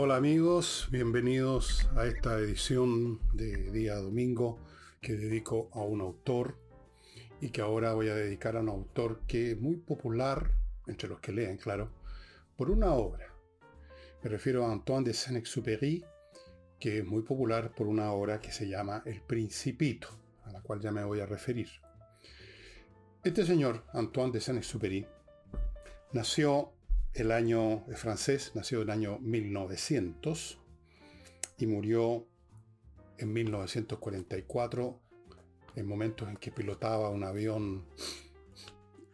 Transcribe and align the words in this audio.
Hola 0.00 0.14
amigos, 0.14 0.86
bienvenidos 0.92 1.90
a 1.96 2.06
esta 2.06 2.38
edición 2.38 3.18
de 3.32 3.72
día 3.72 3.96
domingo 3.96 4.60
que 5.00 5.14
dedico 5.14 5.70
a 5.72 5.80
un 5.80 6.00
autor 6.00 6.56
y 7.40 7.48
que 7.50 7.62
ahora 7.62 7.94
voy 7.94 8.08
a 8.08 8.14
dedicar 8.14 8.56
a 8.56 8.60
un 8.60 8.68
autor 8.68 9.22
que 9.26 9.50
es 9.50 9.60
muy 9.60 9.74
popular, 9.74 10.52
entre 10.86 11.08
los 11.08 11.18
que 11.18 11.32
leen, 11.32 11.56
claro, 11.56 11.90
por 12.56 12.70
una 12.70 12.92
obra. 12.92 13.34
Me 14.22 14.30
refiero 14.30 14.64
a 14.64 14.70
Antoine 14.70 15.04
de 15.04 15.14
Saint-Exupéry, 15.14 16.04
que 16.78 16.98
es 16.98 17.04
muy 17.04 17.22
popular 17.22 17.74
por 17.74 17.88
una 17.88 18.12
obra 18.12 18.40
que 18.40 18.52
se 18.52 18.68
llama 18.68 19.02
El 19.04 19.20
Principito, 19.22 20.10
a 20.44 20.52
la 20.52 20.60
cual 20.60 20.78
ya 20.78 20.92
me 20.92 21.02
voy 21.02 21.18
a 21.18 21.26
referir. 21.26 21.70
Este 23.24 23.44
señor, 23.44 23.82
Antoine 23.92 24.30
de 24.30 24.40
Saint-Exupéry, 24.40 25.04
nació 26.12 26.77
el 27.18 27.32
año 27.32 27.84
es 27.88 27.98
francés, 27.98 28.52
nació 28.54 28.78
en 28.78 28.84
el 28.84 28.90
año 28.90 29.18
1900 29.18 30.60
y 31.58 31.66
murió 31.66 32.26
en 33.18 33.32
1944 33.32 35.00
en 35.74 35.86
momentos 35.86 36.28
en 36.28 36.36
que 36.36 36.52
pilotaba 36.52 37.10
un 37.10 37.24
avión 37.24 37.84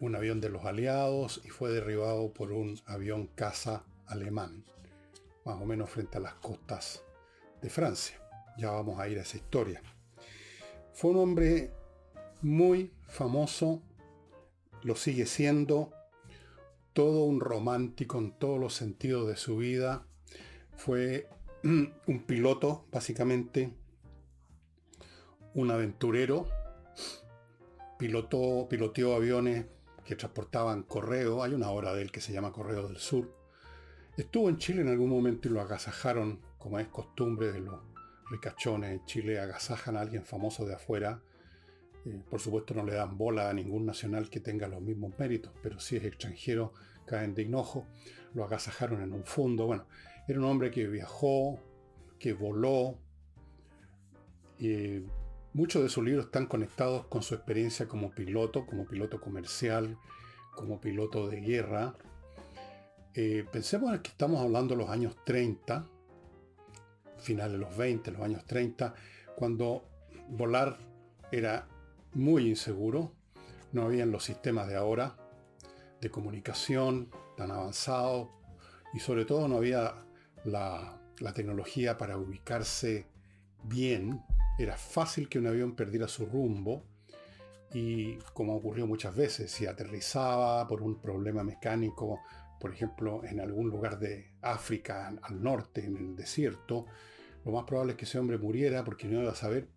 un 0.00 0.16
avión 0.16 0.40
de 0.40 0.50
los 0.50 0.66
aliados 0.66 1.40
y 1.44 1.48
fue 1.48 1.70
derribado 1.70 2.34
por 2.34 2.52
un 2.52 2.78
avión 2.84 3.26
caza 3.28 3.84
alemán, 4.06 4.64
más 5.46 5.58
o 5.60 5.64
menos 5.64 5.88
frente 5.88 6.18
a 6.18 6.20
las 6.20 6.34
costas 6.34 7.02
de 7.62 7.70
Francia. 7.70 8.20
Ya 8.58 8.70
vamos 8.70 9.00
a 9.00 9.08
ir 9.08 9.18
a 9.18 9.22
esa 9.22 9.38
historia. 9.38 9.82
Fue 10.92 11.10
un 11.12 11.16
hombre 11.16 11.72
muy 12.42 12.92
famoso, 13.08 13.82
lo 14.82 14.94
sigue 14.94 15.24
siendo, 15.24 15.90
todo 16.94 17.24
un 17.24 17.40
romántico 17.40 18.18
en 18.18 18.32
todos 18.32 18.58
los 18.58 18.72
sentidos 18.72 19.28
de 19.28 19.36
su 19.36 19.58
vida. 19.58 20.06
Fue 20.76 21.28
un 21.64 22.24
piloto, 22.26 22.86
básicamente, 22.90 23.74
un 25.54 25.70
aventurero. 25.70 26.48
Pilotó, 27.98 28.66
piloteó 28.68 29.14
aviones 29.14 29.66
que 30.04 30.16
transportaban 30.16 30.84
correo. 30.84 31.42
Hay 31.42 31.52
una 31.52 31.70
obra 31.70 31.92
de 31.94 32.02
él 32.02 32.12
que 32.12 32.20
se 32.20 32.32
llama 32.32 32.52
Correo 32.52 32.88
del 32.88 32.96
Sur. 32.96 33.34
Estuvo 34.16 34.48
en 34.48 34.58
Chile 34.58 34.82
en 34.82 34.88
algún 34.88 35.10
momento 35.10 35.48
y 35.48 35.50
lo 35.50 35.60
agasajaron, 35.60 36.40
como 36.58 36.78
es 36.78 36.86
costumbre 36.88 37.52
de 37.52 37.60
los 37.60 37.80
ricachones. 38.30 38.92
En 38.92 39.04
Chile 39.06 39.40
agasajan 39.40 39.96
a 39.96 40.00
alguien 40.00 40.24
famoso 40.24 40.64
de 40.64 40.74
afuera 40.74 41.20
eh, 42.06 42.20
por 42.28 42.40
supuesto 42.40 42.74
no 42.74 42.84
le 42.84 42.94
dan 42.94 43.16
bola 43.16 43.48
a 43.48 43.54
ningún 43.54 43.86
nacional 43.86 44.28
que 44.28 44.40
tenga 44.40 44.68
los 44.68 44.82
mismos 44.82 45.18
méritos, 45.18 45.52
pero 45.62 45.80
si 45.80 45.96
es 45.96 46.04
extranjero 46.04 46.72
caen 47.06 47.34
de 47.34 47.42
hinojo, 47.42 47.86
lo 48.34 48.44
agasajaron 48.44 49.02
en 49.02 49.12
un 49.12 49.24
fondo. 49.24 49.66
Bueno, 49.66 49.86
era 50.26 50.38
un 50.38 50.44
hombre 50.46 50.70
que 50.70 50.86
viajó, 50.86 51.58
que 52.18 52.32
voló, 52.32 52.98
y 54.58 55.02
muchos 55.52 55.82
de 55.82 55.88
sus 55.88 56.04
libros 56.04 56.26
están 56.26 56.46
conectados 56.46 57.06
con 57.06 57.22
su 57.22 57.34
experiencia 57.34 57.86
como 57.86 58.10
piloto, 58.10 58.66
como 58.66 58.86
piloto 58.86 59.20
comercial, 59.20 59.98
como 60.54 60.80
piloto 60.80 61.28
de 61.28 61.40
guerra. 61.40 61.94
Eh, 63.14 63.44
pensemos 63.50 63.94
en 63.94 64.00
que 64.00 64.10
estamos 64.10 64.40
hablando 64.40 64.74
de 64.74 64.82
los 64.82 64.90
años 64.90 65.16
30, 65.24 65.86
finales 67.18 67.52
de 67.52 67.58
los 67.58 67.76
20, 67.76 68.10
los 68.10 68.22
años 68.22 68.44
30, 68.44 68.94
cuando 69.36 69.84
volar 70.28 70.78
era 71.30 71.68
muy 72.14 72.48
inseguro. 72.48 73.12
No 73.72 73.82
habían 73.82 74.10
los 74.10 74.24
sistemas 74.24 74.68
de 74.68 74.76
ahora 74.76 75.16
de 76.00 76.10
comunicación 76.10 77.10
tan 77.36 77.50
avanzados 77.50 78.28
y 78.92 79.00
sobre 79.00 79.24
todo 79.24 79.48
no 79.48 79.56
había 79.56 79.94
la, 80.44 81.00
la 81.18 81.34
tecnología 81.34 81.98
para 81.98 82.16
ubicarse 82.16 83.06
bien. 83.64 84.22
Era 84.58 84.76
fácil 84.76 85.28
que 85.28 85.38
un 85.38 85.46
avión 85.46 85.74
perdiera 85.74 86.06
su 86.06 86.26
rumbo 86.26 86.84
y 87.72 88.18
como 88.32 88.54
ocurrió 88.54 88.86
muchas 88.86 89.16
veces, 89.16 89.50
si 89.50 89.66
aterrizaba 89.66 90.66
por 90.68 90.80
un 90.80 91.00
problema 91.00 91.42
mecánico, 91.42 92.20
por 92.60 92.72
ejemplo, 92.72 93.24
en 93.24 93.40
algún 93.40 93.68
lugar 93.68 93.98
de 93.98 94.30
África, 94.42 95.12
al 95.20 95.42
norte, 95.42 95.84
en 95.84 95.96
el 95.96 96.16
desierto, 96.16 96.86
lo 97.44 97.50
más 97.52 97.64
probable 97.64 97.92
es 97.92 97.98
que 97.98 98.04
ese 98.04 98.18
hombre 98.18 98.38
muriera 98.38 98.84
porque 98.84 99.08
no 99.08 99.20
iba 99.20 99.32
a 99.32 99.34
saber 99.34 99.68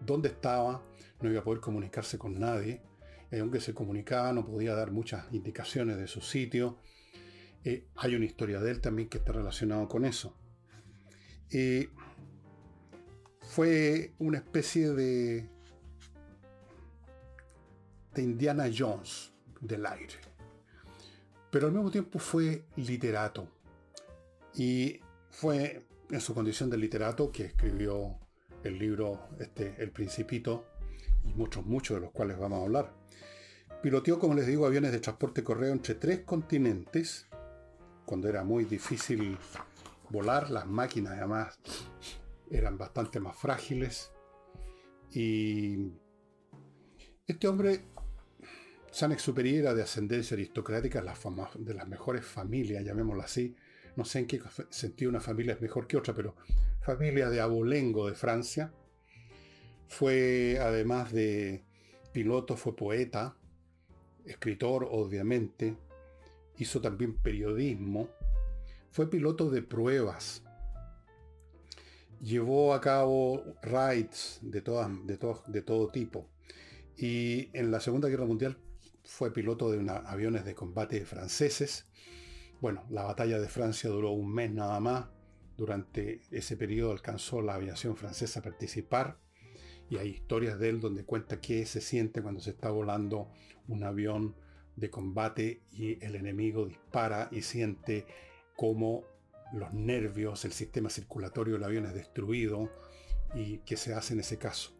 dónde 0.00 0.28
estaba, 0.28 0.82
no 1.20 1.30
iba 1.30 1.40
a 1.40 1.44
poder 1.44 1.60
comunicarse 1.60 2.18
con 2.18 2.38
nadie, 2.38 2.82
y 3.30 3.38
aunque 3.38 3.60
se 3.60 3.74
comunicaba 3.74 4.32
no 4.32 4.46
podía 4.46 4.74
dar 4.74 4.92
muchas 4.92 5.32
indicaciones 5.32 5.96
de 5.96 6.06
su 6.06 6.20
sitio. 6.20 6.78
Eh, 7.64 7.88
hay 7.96 8.14
una 8.14 8.24
historia 8.24 8.60
de 8.60 8.70
él 8.70 8.80
también 8.80 9.08
que 9.08 9.18
está 9.18 9.32
relacionado 9.32 9.88
con 9.88 10.04
eso. 10.04 10.36
Eh, 11.50 11.88
fue 13.40 14.14
una 14.18 14.38
especie 14.38 14.90
de, 14.92 15.48
de 18.14 18.22
Indiana 18.22 18.70
Jones 18.76 19.32
del 19.60 19.86
aire. 19.86 20.14
Pero 21.50 21.66
al 21.66 21.72
mismo 21.72 21.90
tiempo 21.90 22.18
fue 22.18 22.66
literato. 22.76 23.48
Y 24.54 25.00
fue 25.30 25.86
en 26.10 26.20
su 26.20 26.34
condición 26.34 26.70
de 26.70 26.78
literato 26.78 27.30
que 27.30 27.46
escribió 27.46 28.18
el 28.66 28.78
libro 28.78 29.28
este, 29.38 29.74
El 29.78 29.90
Principito, 29.90 30.66
y 31.24 31.34
muchos, 31.34 31.64
muchos 31.64 31.96
de 31.96 32.00
los 32.02 32.12
cuales 32.12 32.38
vamos 32.38 32.60
a 32.60 32.62
hablar. 32.62 32.94
Piloteó, 33.82 34.18
como 34.18 34.34
les 34.34 34.46
digo, 34.46 34.66
aviones 34.66 34.92
de 34.92 35.00
transporte 35.00 35.44
correo 35.44 35.72
entre 35.72 35.94
tres 35.94 36.20
continentes, 36.20 37.26
cuando 38.04 38.28
era 38.28 38.44
muy 38.44 38.64
difícil 38.64 39.36
volar, 40.10 40.50
las 40.50 40.66
máquinas 40.66 41.14
además 41.18 41.58
eran 42.50 42.78
bastante 42.78 43.20
más 43.20 43.36
frágiles. 43.36 44.12
Y 45.10 45.92
este 47.26 47.48
hombre, 47.48 47.86
Saint-Exupéry 48.90 49.56
era 49.56 49.74
de 49.74 49.82
ascendencia 49.82 50.34
aristocrática, 50.34 51.00
de 51.00 51.74
las 51.74 51.88
mejores 51.88 52.24
familias, 52.24 52.84
llamémoslo 52.84 53.22
así, 53.22 53.56
no 53.96 54.04
sé 54.04 54.20
en 54.20 54.26
qué 54.26 54.40
sentido 54.70 55.10
una 55.10 55.20
familia 55.20 55.54
es 55.54 55.60
mejor 55.60 55.86
que 55.86 55.96
otra, 55.96 56.14
pero 56.14 56.36
familia 56.82 57.30
de 57.30 57.40
abolengo 57.40 58.08
de 58.08 58.14
Francia. 58.14 58.72
Fue, 59.88 60.58
además 60.60 61.12
de 61.12 61.64
piloto, 62.12 62.56
fue 62.56 62.76
poeta, 62.76 63.36
escritor, 64.24 64.86
obviamente. 64.90 65.76
Hizo 66.58 66.80
también 66.80 67.16
periodismo. 67.16 68.08
Fue 68.90 69.08
piloto 69.08 69.50
de 69.50 69.62
pruebas. 69.62 70.42
Llevó 72.20 72.74
a 72.74 72.80
cabo 72.80 73.44
raids 73.62 74.38
de, 74.42 74.60
de, 74.60 75.18
de 75.46 75.62
todo 75.62 75.88
tipo. 75.88 76.28
Y 76.96 77.50
en 77.52 77.70
la 77.70 77.80
Segunda 77.80 78.08
Guerra 78.08 78.24
Mundial 78.24 78.58
fue 79.04 79.32
piloto 79.32 79.70
de 79.70 79.88
aviones 80.06 80.44
de 80.44 80.54
combate 80.54 81.04
franceses 81.04 81.86
bueno, 82.60 82.84
la 82.90 83.04
batalla 83.04 83.38
de 83.38 83.48
Francia 83.48 83.90
duró 83.90 84.10
un 84.10 84.32
mes 84.32 84.50
nada 84.50 84.80
más. 84.80 85.06
Durante 85.56 86.20
ese 86.30 86.56
periodo 86.56 86.92
alcanzó 86.92 87.40
la 87.40 87.54
aviación 87.54 87.96
francesa 87.96 88.40
a 88.40 88.42
participar 88.42 89.18
y 89.88 89.98
hay 89.98 90.08
historias 90.08 90.58
de 90.58 90.68
él 90.68 90.80
donde 90.80 91.04
cuenta 91.04 91.40
qué 91.40 91.64
se 91.64 91.80
siente 91.80 92.22
cuando 92.22 92.40
se 92.40 92.50
está 92.50 92.70
volando 92.70 93.30
un 93.68 93.84
avión 93.84 94.34
de 94.74 94.90
combate 94.90 95.62
y 95.72 96.04
el 96.04 96.16
enemigo 96.16 96.66
dispara 96.66 97.28
y 97.32 97.42
siente 97.42 98.06
cómo 98.56 99.04
los 99.52 99.72
nervios, 99.72 100.44
el 100.44 100.52
sistema 100.52 100.90
circulatorio 100.90 101.54
del 101.54 101.64
avión 101.64 101.86
es 101.86 101.94
destruido 101.94 102.70
y 103.34 103.58
qué 103.58 103.76
se 103.76 103.94
hace 103.94 104.14
en 104.14 104.20
ese 104.20 104.38
caso. 104.38 104.72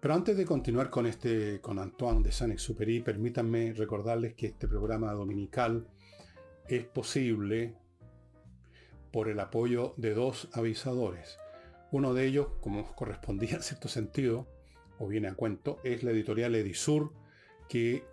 Pero 0.00 0.14
antes 0.14 0.36
de 0.36 0.46
continuar 0.46 0.88
con 0.88 1.06
este 1.06 1.60
con 1.60 1.78
Antoine 1.78 2.22
de 2.22 2.32
Saint-Exupéry, 2.32 3.00
permítanme 3.00 3.74
recordarles 3.74 4.34
que 4.34 4.46
este 4.46 4.66
programa 4.66 5.12
dominical 5.12 5.86
es 6.70 6.84
posible 6.84 7.74
por 9.12 9.28
el 9.28 9.40
apoyo 9.40 9.92
de 9.96 10.14
dos 10.14 10.48
avisadores. 10.52 11.36
Uno 11.90 12.14
de 12.14 12.26
ellos, 12.26 12.46
como 12.60 12.94
correspondía 12.94 13.56
en 13.56 13.62
cierto 13.62 13.88
sentido, 13.88 14.46
o 15.00 15.08
viene 15.08 15.26
a 15.26 15.34
cuento, 15.34 15.80
es 15.82 16.04
la 16.04 16.12
editorial 16.12 16.54
Edisur, 16.54 17.12
que 17.68 18.04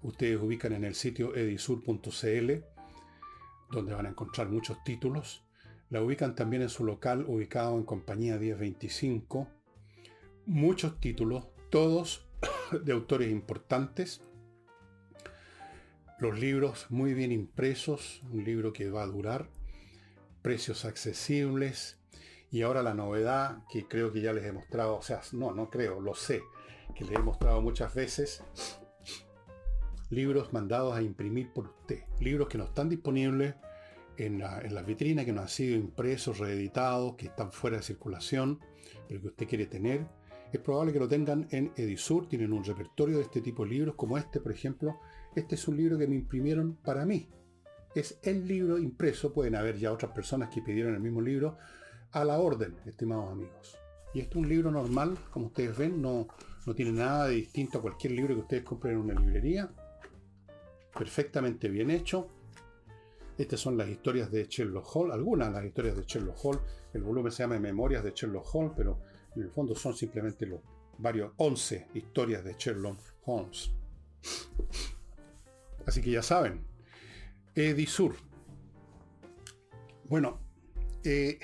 ustedes 0.00 0.40
ubican 0.40 0.72
en 0.72 0.84
el 0.84 0.94
sitio 0.94 1.34
edisur.cl, 1.34 2.52
donde 3.70 3.94
van 3.94 4.06
a 4.06 4.10
encontrar 4.10 4.48
muchos 4.48 4.82
títulos. 4.84 5.44
La 5.90 6.00
ubican 6.00 6.34
también 6.34 6.62
en 6.62 6.70
su 6.70 6.84
local, 6.86 7.26
ubicado 7.28 7.76
en 7.76 7.84
Compañía 7.84 8.38
1025. 8.38 9.46
Muchos 10.46 10.98
títulos, 11.00 11.48
todos 11.70 12.26
de 12.84 12.92
autores 12.92 13.30
importantes, 13.30 14.22
los 16.18 16.38
libros 16.38 16.86
muy 16.90 17.14
bien 17.14 17.32
impresos, 17.32 18.22
un 18.30 18.44
libro 18.44 18.72
que 18.72 18.90
va 18.90 19.02
a 19.02 19.06
durar, 19.06 19.48
precios 20.42 20.84
accesibles 20.84 21.98
y 22.50 22.62
ahora 22.62 22.82
la 22.82 22.94
novedad 22.94 23.58
que 23.70 23.88
creo 23.88 24.12
que 24.12 24.20
ya 24.20 24.32
les 24.32 24.44
he 24.44 24.52
mostrado, 24.52 24.96
o 24.96 25.02
sea, 25.02 25.20
no, 25.32 25.52
no 25.52 25.70
creo, 25.70 26.00
lo 26.00 26.14
sé, 26.14 26.42
que 26.94 27.04
les 27.04 27.18
he 27.18 27.22
mostrado 27.22 27.60
muchas 27.60 27.94
veces, 27.94 28.44
libros 30.10 30.52
mandados 30.52 30.94
a 30.96 31.02
imprimir 31.02 31.52
por 31.52 31.66
usted, 31.66 32.04
libros 32.20 32.48
que 32.48 32.58
no 32.58 32.64
están 32.64 32.88
disponibles 32.88 33.54
en, 34.16 34.38
las 34.38 34.86
vitrinas 34.86 35.24
que 35.24 35.32
no 35.32 35.40
han 35.40 35.48
sido 35.48 35.76
impresos, 35.76 36.38
reeditados, 36.38 37.16
que 37.16 37.26
están 37.26 37.50
fuera 37.50 37.78
de 37.78 37.82
circulación, 37.82 38.60
pero 39.08 39.20
que 39.20 39.28
usted 39.28 39.48
quiere 39.48 39.66
tener, 39.66 40.06
es 40.56 40.62
probable 40.62 40.92
que 40.92 41.00
lo 41.00 41.08
tengan 41.08 41.48
en 41.50 41.72
Edisur, 41.76 42.28
tienen 42.28 42.52
un 42.52 42.62
repertorio 42.62 43.16
de 43.16 43.22
este 43.22 43.40
tipo 43.40 43.64
de 43.64 43.70
libros, 43.70 43.94
como 43.96 44.18
este, 44.18 44.40
por 44.40 44.52
ejemplo. 44.52 45.00
Este 45.34 45.56
es 45.56 45.66
un 45.66 45.76
libro 45.76 45.98
que 45.98 46.06
me 46.06 46.14
imprimieron 46.14 46.76
para 46.76 47.04
mí. 47.04 47.28
Es 47.94 48.18
el 48.22 48.46
libro 48.46 48.78
impreso, 48.78 49.32
pueden 49.32 49.56
haber 49.56 49.78
ya 49.78 49.92
otras 49.92 50.12
personas 50.12 50.50
que 50.50 50.62
pidieron 50.62 50.94
el 50.94 51.00
mismo 51.00 51.20
libro, 51.20 51.56
a 52.12 52.24
la 52.24 52.38
orden, 52.38 52.76
estimados 52.86 53.32
amigos. 53.32 53.76
Y 54.14 54.20
este 54.20 54.38
es 54.38 54.44
un 54.44 54.48
libro 54.48 54.70
normal, 54.70 55.18
como 55.32 55.46
ustedes 55.46 55.76
ven, 55.76 56.00
no, 56.00 56.28
no 56.66 56.74
tiene 56.74 56.92
nada 56.92 57.26
de 57.26 57.34
distinto 57.34 57.78
a 57.78 57.82
cualquier 57.82 58.12
libro 58.12 58.34
que 58.34 58.42
ustedes 58.42 58.62
compren 58.62 58.94
en 58.94 59.00
una 59.00 59.20
librería. 59.20 59.68
Perfectamente 60.96 61.68
bien 61.68 61.90
hecho. 61.90 62.28
Estas 63.36 63.58
son 63.58 63.76
las 63.76 63.88
historias 63.88 64.30
de 64.30 64.44
Sherlock 64.44 64.86
Hall, 64.94 65.10
algunas 65.10 65.48
de 65.48 65.54
las 65.54 65.64
historias 65.64 65.96
de 65.96 66.04
Sherlock 66.04 66.36
Hall. 66.44 66.60
El 66.92 67.02
volumen 67.02 67.32
se 67.32 67.42
llama 67.42 67.58
Memorias 67.58 68.04
de 68.04 68.12
Sherlock 68.12 68.46
Hall, 68.54 68.72
pero 68.76 69.00
en 69.36 69.42
el 69.42 69.50
fondo 69.50 69.74
son 69.74 69.94
simplemente 69.94 70.46
los 70.46 70.60
varios 70.98 71.32
11 71.36 71.88
historias 71.94 72.44
de 72.44 72.54
Sherlock 72.54 72.98
Holmes. 73.24 73.70
Así 75.86 76.00
que 76.00 76.10
ya 76.10 76.22
saben, 76.22 76.64
Edisur. 77.54 78.16
Bueno, 80.08 80.40
eh, 81.02 81.38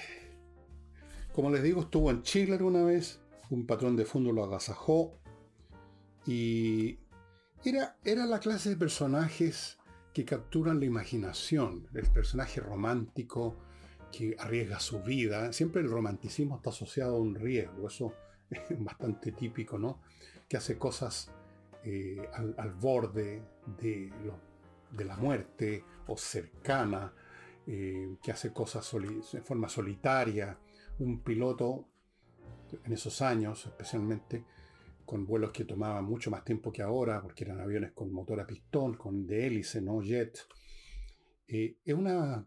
como 1.32 1.50
les 1.50 1.62
digo, 1.62 1.82
estuvo 1.82 2.10
en 2.10 2.22
Chile 2.22 2.54
alguna 2.54 2.82
vez, 2.82 3.20
un 3.50 3.66
patrón 3.66 3.96
de 3.96 4.04
fondo 4.04 4.32
lo 4.32 4.44
agasajó 4.44 5.19
y 6.26 6.98
era, 7.64 7.96
era 8.04 8.26
la 8.26 8.40
clase 8.40 8.70
de 8.70 8.76
personajes 8.76 9.78
que 10.12 10.25
capturan 10.25 10.81
la 10.81 10.86
imaginación, 10.86 11.88
el 11.94 12.10
personaje 12.10 12.60
romántico 12.60 13.56
que 14.10 14.36
arriesga 14.38 14.80
su 14.80 15.02
vida. 15.02 15.52
Siempre 15.52 15.82
el 15.82 15.90
romanticismo 15.90 16.56
está 16.56 16.70
asociado 16.70 17.16
a 17.16 17.20
un 17.20 17.34
riesgo, 17.34 17.88
eso 17.88 18.14
es 18.50 18.82
bastante 18.82 19.32
típico, 19.32 19.78
¿no? 19.78 20.00
Que 20.48 20.56
hace 20.56 20.76
cosas 20.78 21.30
eh, 21.84 22.28
al, 22.32 22.72
borde 22.72 23.42
de, 23.78 24.12
la 25.04 25.16
muerte 25.16 25.84
o 26.06 26.16
cercana, 26.16 27.12
eh, 27.66 28.16
que 28.22 28.32
hace 28.32 28.52
cosas 28.52 28.92
en 28.94 29.44
forma 29.44 29.68
solitaria. 29.68 30.58
Un 30.98 31.22
piloto 31.22 31.86
en 32.84 32.92
esos 32.92 33.22
años, 33.22 33.66
especialmente, 33.66 34.44
con 35.04 35.26
vuelos 35.26 35.50
que 35.50 35.64
tomaban 35.64 36.04
mucho 36.04 36.30
más 36.30 36.44
tiempo 36.44 36.70
que 36.70 36.82
ahora, 36.82 37.20
porque 37.22 37.44
eran 37.44 37.60
aviones 37.60 37.92
con 37.92 38.12
motor 38.12 38.40
a 38.40 38.46
pistón, 38.46 38.96
con 38.96 39.26
de 39.26 39.46
hélice, 39.46 39.80
no 39.80 40.02
jet. 40.02 40.38
Eh, 41.48 41.78
es 41.84 41.94
una, 41.94 42.46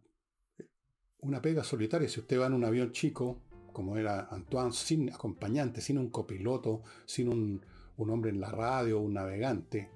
una 1.23 1.41
pega 1.41 1.63
solitaria. 1.63 2.07
Si 2.07 2.19
usted 2.19 2.39
va 2.39 2.47
en 2.47 2.53
un 2.53 2.65
avión 2.65 2.91
chico, 2.91 3.41
como 3.71 3.97
era 3.97 4.27
Antoine, 4.29 4.71
sin 4.71 5.11
acompañante, 5.11 5.81
sin 5.81 5.97
un 5.97 6.09
copiloto, 6.09 6.83
sin 7.05 7.29
un, 7.29 7.65
un 7.97 8.09
hombre 8.09 8.31
en 8.31 8.39
la 8.39 8.51
radio, 8.51 8.99
un 8.99 9.13
navegante, 9.13 9.89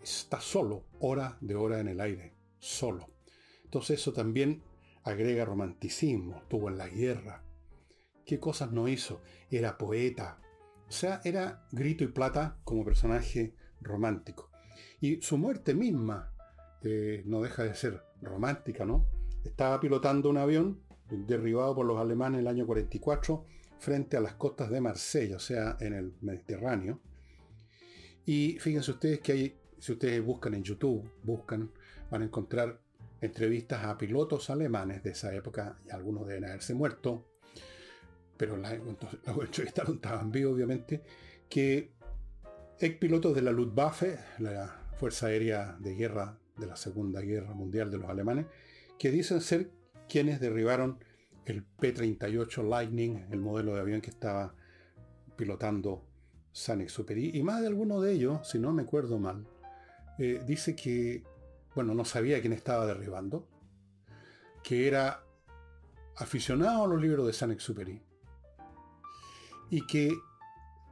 está 0.00 0.40
solo, 0.40 0.84
hora 0.98 1.38
de 1.40 1.54
hora 1.54 1.80
en 1.80 1.88
el 1.88 2.00
aire, 2.00 2.34
solo. 2.58 3.08
Entonces 3.64 4.00
eso 4.00 4.12
también 4.12 4.62
agrega 5.04 5.44
romanticismo, 5.44 6.38
estuvo 6.38 6.68
en 6.68 6.78
la 6.78 6.88
guerra. 6.88 7.44
¿Qué 8.26 8.38
cosas 8.38 8.72
no 8.72 8.88
hizo? 8.88 9.20
Era 9.50 9.78
poeta, 9.78 10.40
o 10.88 10.92
sea, 10.92 11.20
era 11.24 11.66
grito 11.70 12.02
y 12.02 12.08
plata 12.08 12.58
como 12.64 12.84
personaje 12.84 13.54
romántico. 13.80 14.50
Y 15.00 15.22
su 15.22 15.38
muerte 15.38 15.74
misma 15.74 16.32
eh, 16.82 17.22
no 17.26 17.42
deja 17.42 17.62
de 17.62 17.74
ser 17.74 18.02
romántica, 18.20 18.84
¿no? 18.84 19.06
Estaba 19.44 19.80
pilotando 19.80 20.28
un 20.28 20.36
avión 20.36 20.80
derribado 21.10 21.74
por 21.74 21.86
los 21.86 21.98
alemanes 21.98 22.38
en 22.38 22.46
el 22.46 22.48
año 22.48 22.66
44 22.66 23.44
frente 23.78 24.16
a 24.16 24.20
las 24.20 24.34
costas 24.34 24.70
de 24.70 24.80
Marsella, 24.80 25.36
o 25.36 25.40
sea, 25.40 25.76
en 25.80 25.94
el 25.94 26.14
Mediterráneo. 26.20 27.00
Y 28.26 28.58
fíjense 28.60 28.90
ustedes 28.90 29.20
que 29.20 29.32
hay, 29.32 29.58
si 29.78 29.92
ustedes 29.92 30.24
buscan 30.24 30.54
en 30.54 30.62
YouTube, 30.62 31.10
buscan, 31.22 31.70
van 32.10 32.22
a 32.22 32.24
encontrar 32.26 32.80
entrevistas 33.20 33.84
a 33.84 33.96
pilotos 33.98 34.50
alemanes 34.50 35.02
de 35.02 35.10
esa 35.10 35.34
época, 35.34 35.78
y 35.86 35.90
algunos 35.90 36.26
deben 36.26 36.44
haberse 36.44 36.74
muerto, 36.74 37.26
pero 38.36 38.56
la, 38.56 38.74
los 39.26 39.44
entrevistaron 39.44 39.96
estaban 39.96 40.30
vivos, 40.30 40.54
obviamente, 40.54 41.02
que 41.48 41.92
ex 42.78 42.96
pilotos 42.98 43.34
de 43.34 43.42
la 43.42 43.52
Luftwaffe, 43.52 44.18
la 44.38 44.88
Fuerza 44.98 45.26
Aérea 45.26 45.76
de 45.78 45.94
Guerra 45.94 46.38
de 46.56 46.66
la 46.66 46.76
Segunda 46.76 47.20
Guerra 47.20 47.54
Mundial 47.54 47.90
de 47.90 47.98
los 47.98 48.08
alemanes, 48.08 48.46
que 49.00 49.10
dicen 49.10 49.40
ser 49.40 49.70
quienes 50.10 50.40
derribaron 50.40 51.02
el 51.46 51.64
P-38 51.64 52.68
Lightning, 52.68 53.28
el 53.30 53.40
modelo 53.40 53.74
de 53.74 53.80
avión 53.80 54.02
que 54.02 54.10
estaba 54.10 54.54
pilotando 55.36 56.04
Saint-Exupéry. 56.52 57.30
Y 57.32 57.42
más 57.42 57.62
de 57.62 57.68
alguno 57.68 58.02
de 58.02 58.12
ellos, 58.12 58.46
si 58.46 58.58
no 58.58 58.74
me 58.74 58.82
acuerdo 58.82 59.18
mal, 59.18 59.46
eh, 60.18 60.42
dice 60.46 60.76
que, 60.76 61.24
bueno, 61.74 61.94
no 61.94 62.04
sabía 62.04 62.42
quién 62.42 62.52
estaba 62.52 62.84
derribando, 62.84 63.48
que 64.62 64.86
era 64.86 65.24
aficionado 66.16 66.84
a 66.84 66.88
los 66.88 67.00
libros 67.00 67.26
de 67.26 67.32
Saint-Exupéry 67.32 68.02
y 69.70 69.86
que 69.86 70.12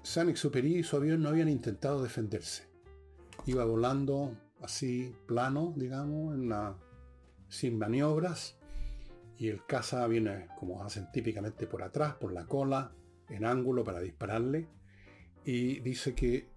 Saint-Exupéry 0.02 0.78
y 0.78 0.82
su 0.82 0.96
avión 0.96 1.22
no 1.22 1.28
habían 1.28 1.50
intentado 1.50 2.02
defenderse. 2.02 2.70
Iba 3.44 3.66
volando 3.66 4.34
así 4.62 5.14
plano, 5.26 5.74
digamos, 5.76 6.34
en 6.34 6.48
sin 7.48 7.78
maniobras, 7.78 8.58
y 9.36 9.48
el 9.48 9.64
caza 9.66 10.06
viene, 10.06 10.48
como 10.58 10.82
hacen 10.82 11.10
típicamente, 11.12 11.66
por 11.66 11.82
atrás, 11.82 12.14
por 12.14 12.32
la 12.32 12.46
cola, 12.46 12.92
en 13.28 13.44
ángulo 13.44 13.84
para 13.84 14.00
dispararle, 14.00 14.68
y 15.44 15.80
dice 15.80 16.14
que 16.14 16.50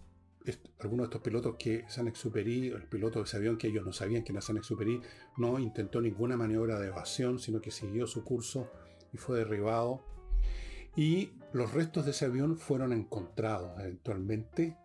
algunos 0.79 1.03
de 1.03 1.09
estos 1.11 1.21
pilotos 1.21 1.55
que 1.57 1.85
Saint-Exupéry, 1.87 2.69
el 2.69 2.87
piloto 2.87 3.19
de 3.19 3.25
ese 3.25 3.37
avión 3.37 3.57
que 3.57 3.67
ellos 3.67 3.85
no 3.85 3.93
sabían 3.93 4.23
que 4.23 4.31
era 4.31 4.41
Saint-Exupéry, 4.41 5.01
no 5.37 5.59
intentó 5.59 6.01
ninguna 6.01 6.35
maniobra 6.35 6.79
de 6.79 6.87
evasión, 6.87 7.37
sino 7.37 7.61
que 7.61 7.69
siguió 7.69 8.07
su 8.07 8.23
curso 8.23 8.71
y 9.13 9.17
fue 9.17 9.37
derribado 9.37 10.03
y 10.95 11.31
los 11.53 11.73
restos 11.73 12.05
de 12.05 12.11
ese 12.11 12.25
avión 12.25 12.57
fueron 12.57 12.93
encontrados 12.93 13.79
eventualmente. 13.79 14.77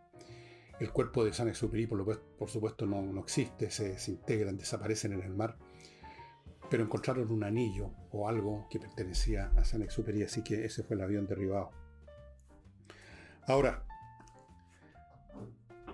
El 0.78 0.92
cuerpo 0.92 1.24
de 1.24 1.32
San 1.32 1.48
Exupéry, 1.48 1.86
por, 1.86 2.20
por 2.20 2.50
supuesto, 2.50 2.86
no, 2.86 3.02
no, 3.02 3.22
existe, 3.22 3.70
se 3.70 3.88
desintegran, 3.90 4.58
desaparecen 4.58 5.14
en 5.14 5.22
el 5.22 5.34
mar. 5.34 5.56
Pero 6.70 6.82
encontraron 6.82 7.30
un 7.30 7.44
anillo 7.44 7.90
o 8.10 8.28
algo 8.28 8.66
que 8.70 8.80
pertenecía 8.80 9.52
a 9.56 9.64
San 9.64 9.82
Exupéry, 9.82 10.24
así 10.24 10.42
que 10.42 10.64
ese 10.64 10.82
fue 10.82 10.96
el 10.96 11.02
avión 11.02 11.26
derribado. 11.26 11.70
Ahora, 13.46 13.84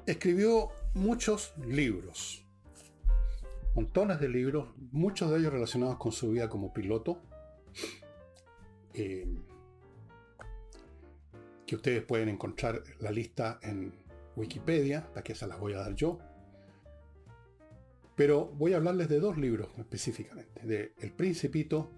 escribió 0.07 0.71
muchos 0.95 1.55
libros, 1.59 2.47
montones 3.75 4.21
de 4.21 4.29
libros, 4.29 4.69
muchos 4.91 5.31
de 5.31 5.39
ellos 5.39 5.53
relacionados 5.53 5.99
con 5.99 6.13
su 6.13 6.31
vida 6.31 6.49
como 6.49 6.73
piloto. 6.73 7.19
Eh, 8.95 9.27
ustedes 11.75 12.03
pueden 12.03 12.29
encontrar 12.29 12.83
la 13.01 13.11
lista 13.11 13.59
en 13.63 13.93
Wikipedia, 14.37 15.09
la 15.15 15.23
que 15.23 15.35
se 15.35 15.47
las 15.47 15.59
voy 15.59 15.75
a 15.75 15.79
dar 15.79 15.95
yo. 15.95 16.19
Pero 18.17 18.47
voy 18.47 18.73
a 18.75 18.77
hablarles 18.77 19.09
de 19.09 19.21
dos 19.21 19.39
libros 19.39 19.69
específicamente. 19.79 20.67
De 20.67 20.95
El 20.99 21.13
Principito, 21.13 21.91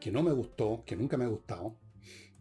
que 0.00 0.10
no 0.10 0.22
me 0.22 0.32
gustó, 0.32 0.82
que 0.84 0.96
nunca 0.96 1.16
me 1.16 1.24
ha 1.24 1.28
gustado, 1.28 1.76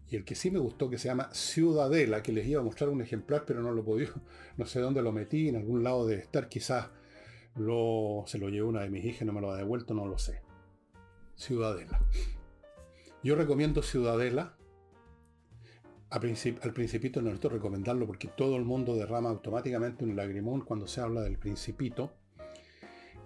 y 0.10 0.16
el 0.16 0.24
que 0.24 0.36
sí 0.36 0.52
me 0.52 0.60
gustó, 0.60 0.90
que 0.90 0.98
se 0.98 1.10
llama 1.10 1.30
Ciudadela, 1.34 2.24
que 2.24 2.32
les 2.32 2.48
iba 2.48 2.62
a 2.62 2.64
mostrar 2.64 2.90
un 2.90 3.02
ejemplar, 3.02 3.44
pero 3.46 3.62
no 3.62 3.72
lo 3.72 3.84
podía, 3.84 4.10
no 4.58 4.66
sé 4.66 4.80
dónde 4.80 5.02
lo 5.02 5.12
metí, 5.12 5.50
en 5.50 5.58
algún 5.58 5.84
lado 5.84 6.08
de 6.08 6.16
estar, 6.16 6.48
quizás 6.48 6.90
lo, 7.56 8.24
se 8.26 8.38
lo 8.38 8.50
llevó 8.50 8.70
una 8.70 8.82
de 8.82 8.90
mis 8.90 9.04
hijas, 9.04 9.26
no 9.26 9.34
me 9.34 9.42
lo 9.42 9.52
ha 9.52 9.58
devuelto, 9.58 9.94
no 9.94 10.06
lo 10.08 10.18
sé. 10.18 10.42
Ciudadela. 11.36 12.00
Yo 13.24 13.36
recomiendo 13.36 13.82
Ciudadela, 13.82 14.58
al 16.10 16.22
principito 16.74 17.22
no 17.22 17.28
necesito 17.28 17.50
recomendarlo 17.50 18.08
porque 18.08 18.30
todo 18.30 18.56
el 18.56 18.64
mundo 18.64 18.96
derrama 18.96 19.30
automáticamente 19.30 20.06
un 20.06 20.16
lagrimón 20.16 20.62
cuando 20.62 20.88
se 20.88 21.02
habla 21.02 21.22
del 21.22 21.38
principito, 21.38 22.14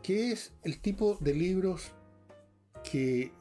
que 0.02 0.32
es 0.32 0.54
el 0.64 0.80
tipo 0.82 1.18
de 1.20 1.34
libros 1.34 1.92
que, 2.84 3.32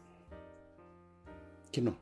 que 1.73 1.81
no, 1.81 1.99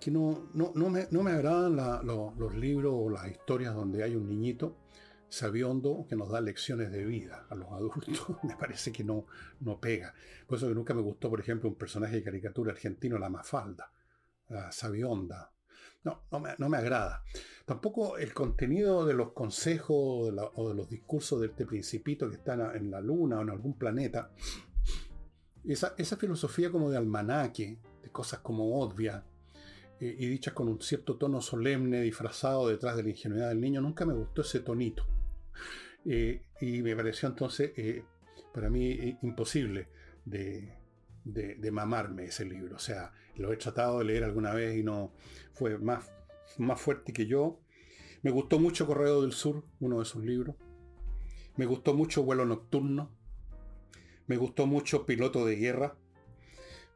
que 0.00 0.10
no, 0.10 0.48
no, 0.54 0.90
me, 0.90 1.08
no 1.10 1.22
me, 1.22 1.32
agradan 1.32 1.76
los 2.06 2.54
libros 2.54 2.94
o 2.96 3.10
las 3.10 3.28
historias 3.28 3.74
donde 3.74 4.02
hay 4.02 4.14
un 4.14 4.28
niñito 4.28 4.76
sabiondo 5.28 6.06
que 6.08 6.16
nos 6.16 6.30
da 6.30 6.40
lecciones 6.40 6.90
de 6.90 7.04
vida 7.04 7.46
a 7.50 7.54
los 7.54 7.70
adultos. 7.70 8.26
me 8.44 8.56
parece 8.56 8.92
que 8.92 9.04
no, 9.04 9.26
no 9.60 9.80
pega. 9.80 10.14
Por 10.46 10.58
eso 10.58 10.68
que 10.68 10.74
nunca 10.74 10.94
me 10.94 11.02
gustó, 11.02 11.28
por 11.28 11.40
ejemplo, 11.40 11.68
un 11.68 11.76
personaje 11.76 12.16
de 12.16 12.22
caricatura 12.22 12.72
argentino, 12.72 13.18
la 13.18 13.28
Mafalda, 13.28 13.92
la 14.48 14.72
sabionda 14.72 15.52
no, 16.30 16.56
no 16.58 16.68
me, 16.68 16.76
agrada. 16.76 17.22
Tampoco 17.64 18.16
el 18.16 18.32
contenido 18.32 19.04
de 19.04 19.14
los 19.14 19.32
consejos 19.32 20.32
o 20.54 20.68
de, 20.68 20.74
los 20.74 20.88
discursos 20.88 21.40
de 21.40 21.48
este 21.48 21.66
principito 21.66 22.28
que 22.28 22.36
está 22.36 22.54
en 22.74 22.90
la 22.90 23.00
luna 23.00 23.38
o 23.38 23.42
en 23.42 23.50
algún 23.50 23.78
planeta 23.78 24.30
esa, 25.64 25.94
esa 25.98 26.16
filosofía 26.16 26.70
como 26.70 26.90
de 26.90 26.96
almanaque, 26.96 27.78
de 28.02 28.10
cosas 28.10 28.40
como 28.40 28.80
obvias, 28.80 29.22
eh, 30.00 30.16
y 30.18 30.26
dichas 30.28 30.54
con 30.54 30.68
un 30.68 30.80
cierto 30.80 31.16
tono 31.16 31.40
solemne, 31.40 32.00
disfrazado 32.00 32.68
detrás 32.68 32.96
de 32.96 33.02
la 33.02 33.10
ingenuidad 33.10 33.48
del 33.48 33.60
niño, 33.60 33.80
nunca 33.80 34.06
me 34.06 34.14
gustó 34.14 34.42
ese 34.42 34.60
tonito. 34.60 35.04
Eh, 36.04 36.42
y 36.60 36.82
me 36.82 36.94
pareció 36.94 37.28
entonces, 37.28 37.72
eh, 37.76 38.04
para 38.54 38.70
mí, 38.70 39.18
imposible 39.22 39.88
de, 40.24 40.72
de, 41.24 41.70
mamarme 41.70 42.26
ese 42.26 42.44
libro. 42.44 42.76
O 42.76 42.78
sea, 42.78 43.12
lo 43.36 43.52
he 43.52 43.56
tratado 43.56 43.98
de 43.98 44.04
leer 44.04 44.24
alguna 44.24 44.52
vez 44.54 44.76
y 44.76 44.82
no 44.82 45.12
fue 45.52 45.78
más, 45.78 46.10
más 46.58 46.80
fuerte 46.80 47.12
que 47.12 47.26
yo. 47.26 47.60
Me 48.22 48.30
gustó 48.30 48.58
mucho 48.58 48.86
Correo 48.86 49.22
del 49.22 49.32
Sur, 49.32 49.64
uno 49.80 50.00
de 50.00 50.04
sus 50.04 50.24
libros. 50.24 50.56
Me 51.56 51.66
gustó 51.66 51.94
mucho 51.94 52.22
Vuelo 52.22 52.44
Nocturno. 52.44 53.10
Me 54.26 54.36
gustó 54.36 54.66
mucho 54.66 55.06
Piloto 55.06 55.44
de 55.44 55.56
Guerra. 55.56 55.96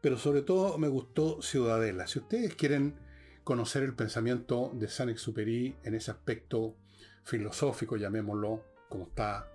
Pero 0.01 0.19
sobre 0.19 0.43
todo 0.43 0.79
me 0.79 0.89
gustó 0.89 1.41
Ciudadela. 1.43 2.07
Si 2.07 2.19
ustedes 2.19 2.55
quieren 2.55 2.97
conocer 3.45 3.83
el 3.83 3.95
pensamiento 3.95 4.71
de 4.75 4.89
Saint-Exupéry 4.89 5.77
en 5.85 5.95
ese 5.95 6.11
aspecto 6.11 6.77
filosófico, 7.25 7.97
llamémoslo, 7.97 8.65
como 8.89 9.05
está 9.05 9.49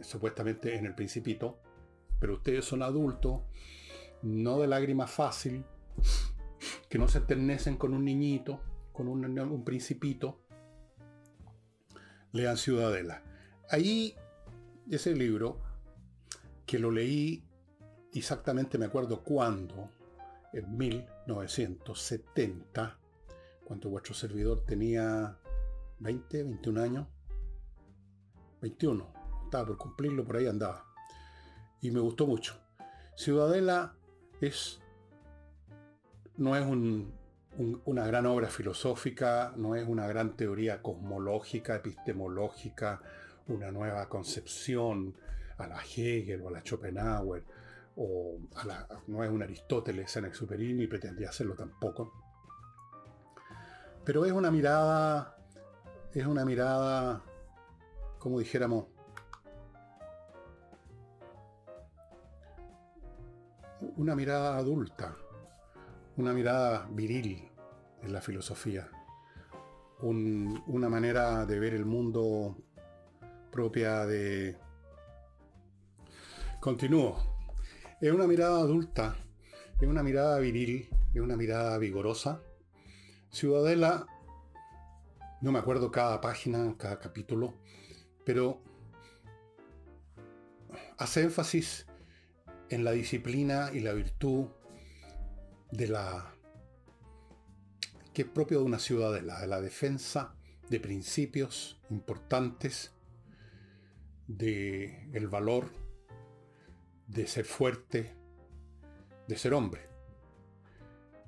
supuestamente 0.00 0.76
en 0.76 0.86
el 0.86 0.94
principito, 0.94 1.58
pero 2.18 2.34
ustedes 2.34 2.64
son 2.64 2.82
adultos, 2.82 3.40
no 4.22 4.58
de 4.58 4.66
lágrima 4.66 5.06
fácil, 5.06 5.64
que 6.88 6.98
no 6.98 7.06
se 7.08 7.18
enternecen 7.18 7.76
con 7.76 7.92
un 7.94 8.04
niñito, 8.04 8.60
con 8.92 9.06
un, 9.08 9.64
principito, 9.64 10.40
lean 12.32 12.56
Ciudadela. 12.56 13.22
Ahí, 13.70 14.16
ese 14.90 15.14
libro, 15.14 15.60
que 16.66 16.78
lo 16.78 16.90
leí 16.90 17.44
exactamente, 18.12 18.78
me 18.78 18.86
acuerdo 18.86 19.22
cuándo, 19.22 19.90
en 20.52 20.76
1970, 20.76 22.98
cuando 23.64 23.88
vuestro 23.88 24.14
servidor 24.14 24.64
tenía 24.66 25.38
20, 26.00 26.42
21 26.42 26.82
años, 26.82 27.06
21, 28.60 29.12
estaba 29.44 29.66
por 29.66 29.78
cumplirlo, 29.78 30.24
por 30.24 30.36
ahí 30.36 30.46
andaba. 30.46 30.86
Y 31.80 31.90
me 31.90 32.00
gustó 32.00 32.26
mucho. 32.26 32.60
Ciudadela 33.16 33.94
es, 34.40 34.80
no 36.36 36.56
es 36.56 36.66
una 37.84 38.06
gran 38.06 38.26
obra 38.26 38.48
filosófica, 38.48 39.52
no 39.56 39.74
es 39.74 39.86
una 39.86 40.06
gran 40.06 40.36
teoría 40.36 40.82
cosmológica, 40.82 41.76
epistemológica, 41.76 43.00
una 43.48 43.70
nueva 43.70 44.08
concepción 44.08 45.14
a 45.58 45.66
la 45.66 45.82
Hegel 45.82 46.40
o 46.42 46.48
a 46.48 46.52
la 46.52 46.60
Schopenhauer, 46.60 47.44
o 47.96 48.38
a 48.54 48.64
la, 48.64 48.88
no 49.08 49.22
es 49.22 49.30
un 49.30 49.42
Aristóteles 49.42 50.16
en 50.16 50.24
Exuperi, 50.26 50.72
ni 50.72 50.86
pretendía 50.86 51.28
hacerlo 51.28 51.54
tampoco. 51.54 52.12
Pero 54.04 54.24
es 54.24 54.32
una 54.32 54.50
mirada, 54.50 55.36
es 56.14 56.24
una 56.24 56.44
mirada, 56.44 57.22
como 58.18 58.38
dijéramos, 58.38 58.86
una 63.96 64.14
mirada 64.14 64.56
adulta, 64.56 65.16
una 66.16 66.32
mirada 66.32 66.88
viril 66.90 67.50
en 68.02 68.12
la 68.12 68.20
filosofía, 68.20 68.90
una 70.02 70.88
manera 70.88 71.46
de 71.46 71.58
ver 71.58 71.74
el 71.74 71.84
mundo 71.84 72.56
propia 73.50 74.06
de... 74.06 74.56
Continúo. 76.60 77.16
Es 78.00 78.12
una 78.12 78.26
mirada 78.26 78.60
adulta, 78.60 79.16
es 79.80 79.88
una 79.88 80.02
mirada 80.02 80.38
viril, 80.38 80.88
es 81.14 81.20
una 81.20 81.36
mirada 81.36 81.76
vigorosa. 81.78 82.42
Ciudadela, 83.30 84.06
no 85.40 85.52
me 85.52 85.58
acuerdo 85.58 85.90
cada 85.90 86.20
página, 86.20 86.74
cada 86.78 86.98
capítulo, 86.98 87.54
pero 88.24 88.62
hace 90.98 91.22
énfasis 91.22 91.86
en 92.70 92.84
la 92.84 92.92
disciplina 92.92 93.70
y 93.72 93.80
la 93.80 93.92
virtud 93.92 94.46
de 95.70 95.88
la 95.88 96.34
que 98.14 98.22
es 98.22 98.28
propio 98.28 98.58
de 98.60 98.64
una 98.64 98.78
ciudadela, 98.78 99.40
de 99.40 99.46
la 99.46 99.60
defensa 99.60 100.34
de 100.68 100.80
principios 100.80 101.80
importantes, 101.90 102.92
de 104.26 105.10
el 105.12 105.28
valor 105.28 105.70
de 107.06 107.26
ser 107.26 107.44
fuerte, 107.44 108.14
de 109.26 109.36
ser 109.36 109.52
hombre. 109.52 109.82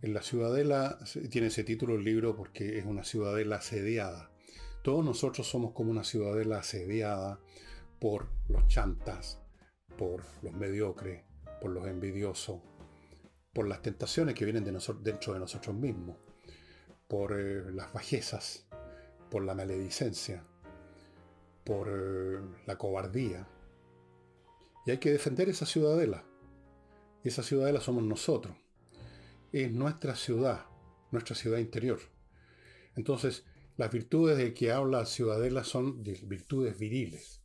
En 0.00 0.14
la 0.14 0.22
ciudadela 0.22 0.98
tiene 1.30 1.48
ese 1.48 1.64
título 1.64 1.94
el 1.94 2.04
libro 2.04 2.36
porque 2.36 2.78
es 2.78 2.84
una 2.84 3.04
ciudadela 3.04 3.56
asediada. 3.56 4.30
Todos 4.82 5.04
nosotros 5.04 5.46
somos 5.46 5.72
como 5.72 5.90
una 5.90 6.04
ciudadela 6.04 6.58
asediada 6.58 7.40
por 8.00 8.28
los 8.48 8.66
chantas, 8.66 9.40
por 9.96 10.24
los 10.42 10.52
mediocres, 10.52 11.24
por 11.62 11.70
los 11.70 11.86
envidiosos, 11.86 12.60
por 13.52 13.68
las 13.68 13.82
tentaciones 13.82 14.34
que 14.34 14.44
vienen 14.44 14.64
de 14.64 14.72
dentro 15.00 15.32
de 15.32 15.38
nosotros 15.38 15.76
mismos, 15.76 16.16
por 17.06 17.38
eh, 17.38 17.70
las 17.72 17.92
bajezas, 17.92 18.66
por 19.30 19.44
la 19.44 19.54
maledicencia, 19.54 20.42
por 21.62 21.88
eh, 21.88 22.40
la 22.66 22.76
cobardía. 22.76 23.46
Y 24.84 24.90
hay 24.90 24.98
que 24.98 25.12
defender 25.12 25.48
esa 25.48 25.64
ciudadela. 25.64 26.24
Esa 27.22 27.44
ciudadela 27.44 27.80
somos 27.80 28.02
nosotros. 28.02 28.56
Es 29.52 29.70
nuestra 29.70 30.16
ciudad, 30.16 30.66
nuestra 31.12 31.36
ciudad 31.36 31.58
interior. 31.58 32.00
Entonces, 32.96 33.44
las 33.76 33.92
virtudes 33.92 34.36
de 34.36 34.52
que 34.52 34.72
habla 34.72 35.06
Ciudadela 35.06 35.62
son 35.62 36.02
virtudes 36.02 36.76
viriles. 36.76 37.40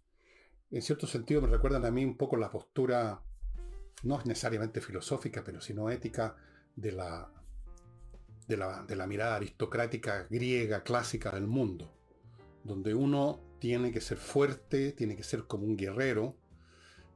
En 0.71 0.81
cierto 0.81 1.05
sentido 1.05 1.43
me 1.43 1.49
recuerdan 1.49 1.85
a 1.85 1.91
mí 1.91 2.03
un 2.03 2.17
poco 2.17 2.35
la 2.35 2.49
postura 2.49 3.21
no 4.03 4.19
es 4.19 4.25
necesariamente 4.25 4.81
filosófica, 4.81 5.43
pero 5.43 5.61
sino 5.61 5.89
ética 5.89 6.35
de 6.75 6.91
la, 6.91 7.31
de 8.47 8.95
la, 8.95 9.07
mirada 9.07 9.35
aristocrática 9.35 10.27
griega 10.29 10.83
clásica 10.83 11.31
del 11.31 11.47
mundo, 11.47 11.91
donde 12.63 12.93
uno 12.93 13.41
tiene 13.59 13.91
que 13.91 14.01
ser 14.01 14.17
fuerte, 14.17 14.91
tiene 14.91 15.15
que 15.15 15.23
ser 15.23 15.45
como 15.45 15.65
un 15.65 15.75
guerrero, 15.75 16.35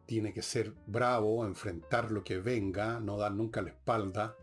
tiene 0.05 0.33
que 0.33 0.41
ser 0.41 0.73
bravo, 0.88 1.45
enfrentar 1.45 2.11
lo 2.11 2.23
que 2.23 2.39
venga, 2.39 3.00
no 3.00 3.17
dar 3.17 3.33
nunca 3.33 3.61
la 3.61 3.69
espalda 3.69 4.35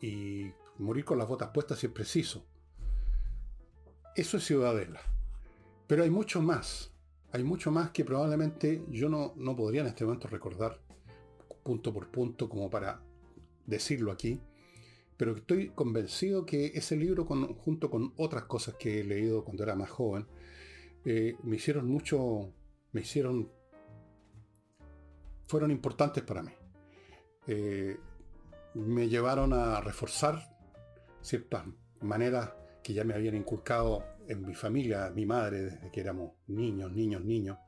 y 0.00 0.52
morir 0.78 1.04
con 1.04 1.18
las 1.18 1.28
botas 1.28 1.50
puestas 1.50 1.78
si 1.78 1.86
es 1.86 1.92
preciso. 1.92 2.46
Eso 4.14 4.36
es 4.36 4.44
ciudadela. 4.44 5.00
Pero 5.86 6.04
hay 6.04 6.10
mucho 6.10 6.40
más. 6.40 6.92
Hay 7.32 7.44
mucho 7.44 7.70
más 7.70 7.90
que 7.90 8.04
probablemente 8.04 8.84
yo 8.88 9.08
no, 9.08 9.34
no 9.36 9.54
podría 9.54 9.82
en 9.82 9.88
este 9.88 10.04
momento 10.04 10.28
recordar 10.28 10.80
punto 11.68 11.92
por 11.92 12.10
punto 12.10 12.48
como 12.48 12.70
para 12.70 13.02
decirlo 13.66 14.10
aquí, 14.10 14.40
pero 15.18 15.36
estoy 15.36 15.68
convencido 15.68 16.46
que 16.46 16.68
ese 16.68 16.96
libro, 16.96 17.26
junto 17.26 17.90
con 17.90 18.14
otras 18.16 18.44
cosas 18.44 18.76
que 18.76 19.00
he 19.00 19.04
leído 19.04 19.44
cuando 19.44 19.64
era 19.64 19.74
más 19.74 19.90
joven, 19.90 20.26
eh, 21.04 21.36
me 21.42 21.56
hicieron 21.56 21.86
mucho, 21.86 22.54
me 22.92 23.02
hicieron, 23.02 23.52
fueron 25.46 25.70
importantes 25.70 26.24
para 26.24 26.42
mí. 26.42 26.52
Eh, 27.46 27.98
me 28.72 29.10
llevaron 29.10 29.52
a 29.52 29.82
reforzar 29.82 30.56
ciertas 31.20 31.66
maneras 32.00 32.54
que 32.82 32.94
ya 32.94 33.04
me 33.04 33.12
habían 33.12 33.34
inculcado 33.34 34.06
en 34.26 34.46
mi 34.46 34.54
familia, 34.54 35.10
mi 35.14 35.26
madre, 35.26 35.64
desde 35.64 35.90
que 35.90 36.00
éramos 36.00 36.32
niños, 36.46 36.90
niños, 36.92 37.22
niños, 37.22 37.58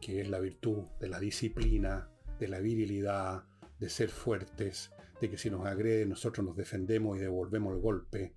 que 0.00 0.22
es 0.22 0.30
la 0.30 0.40
virtud 0.40 0.84
de 0.98 1.08
la 1.10 1.20
disciplina, 1.20 2.11
de 2.42 2.48
la 2.48 2.58
virilidad, 2.58 3.44
de 3.78 3.88
ser 3.88 4.08
fuertes, 4.08 4.90
de 5.20 5.30
que 5.30 5.38
si 5.38 5.48
nos 5.48 5.64
agreden 5.64 6.08
nosotros 6.08 6.44
nos 6.44 6.56
defendemos 6.56 7.16
y 7.16 7.20
devolvemos 7.20 7.72
el 7.72 7.80
golpe, 7.80 8.34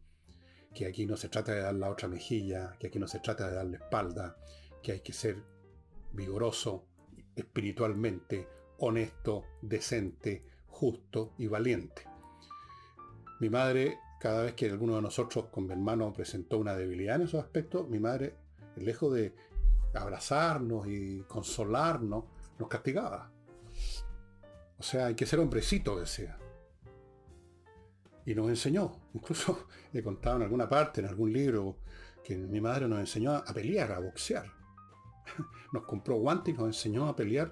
que 0.75 0.85
aquí 0.85 1.07
no 1.07 1.17
se 1.17 1.27
trata 1.27 1.55
de 1.55 1.61
dar 1.61 1.73
la 1.73 1.89
otra 1.89 2.07
mejilla, 2.07 2.75
que 2.79 2.87
aquí 2.87 2.99
no 2.99 3.07
se 3.07 3.19
trata 3.19 3.49
de 3.49 3.55
dar 3.55 3.65
la 3.65 3.77
espalda, 3.77 4.37
que 4.83 4.91
hay 4.91 4.99
que 4.99 5.11
ser 5.11 5.41
vigoroso 6.13 6.85
espiritualmente, 7.35 8.47
honesto, 8.77 9.45
decente, 9.63 10.45
justo 10.67 11.33
y 11.39 11.47
valiente. 11.47 12.03
Mi 13.39 13.49
madre, 13.49 13.97
cada 14.19 14.43
vez 14.43 14.53
que 14.53 14.69
alguno 14.69 14.97
de 14.97 15.01
nosotros 15.01 15.45
con 15.45 15.65
mi 15.65 15.73
hermano 15.73 16.13
presentó 16.13 16.59
una 16.59 16.75
debilidad 16.75 17.15
en 17.15 17.23
esos 17.23 17.43
aspectos, 17.43 17.89
mi 17.89 17.99
madre, 17.99 18.35
lejos 18.75 19.15
de 19.15 19.33
abrazarnos 19.95 20.85
y 20.87 21.23
consolarnos, 21.27 22.25
nos 22.59 22.69
castigaba. 22.69 23.34
O 24.85 24.87
sea, 24.87 25.07
hay 25.07 25.15
que 25.15 25.25
ser 25.25 25.39
hombrecito, 25.39 25.99
decía. 25.99 26.37
Y 28.23 28.35
nos 28.35 28.49
enseñó, 28.49 28.91
incluso 29.15 29.67
he 29.93 30.03
contado 30.03 30.35
en 30.35 30.43
alguna 30.43 30.69
parte, 30.69 31.01
en 31.01 31.07
algún 31.07 31.33
libro, 31.33 31.79
que 32.23 32.37
mi 32.37 32.61
madre 32.61 32.87
nos 32.87 32.99
enseñó 32.99 33.31
a 33.33 33.45
pelear, 33.45 33.91
a 33.93 33.99
boxear. 33.99 34.45
Nos 35.73 35.85
compró 35.85 36.17
guantes 36.17 36.53
y 36.53 36.57
nos 36.57 36.67
enseñó 36.67 37.07
a 37.07 37.15
pelear 37.15 37.51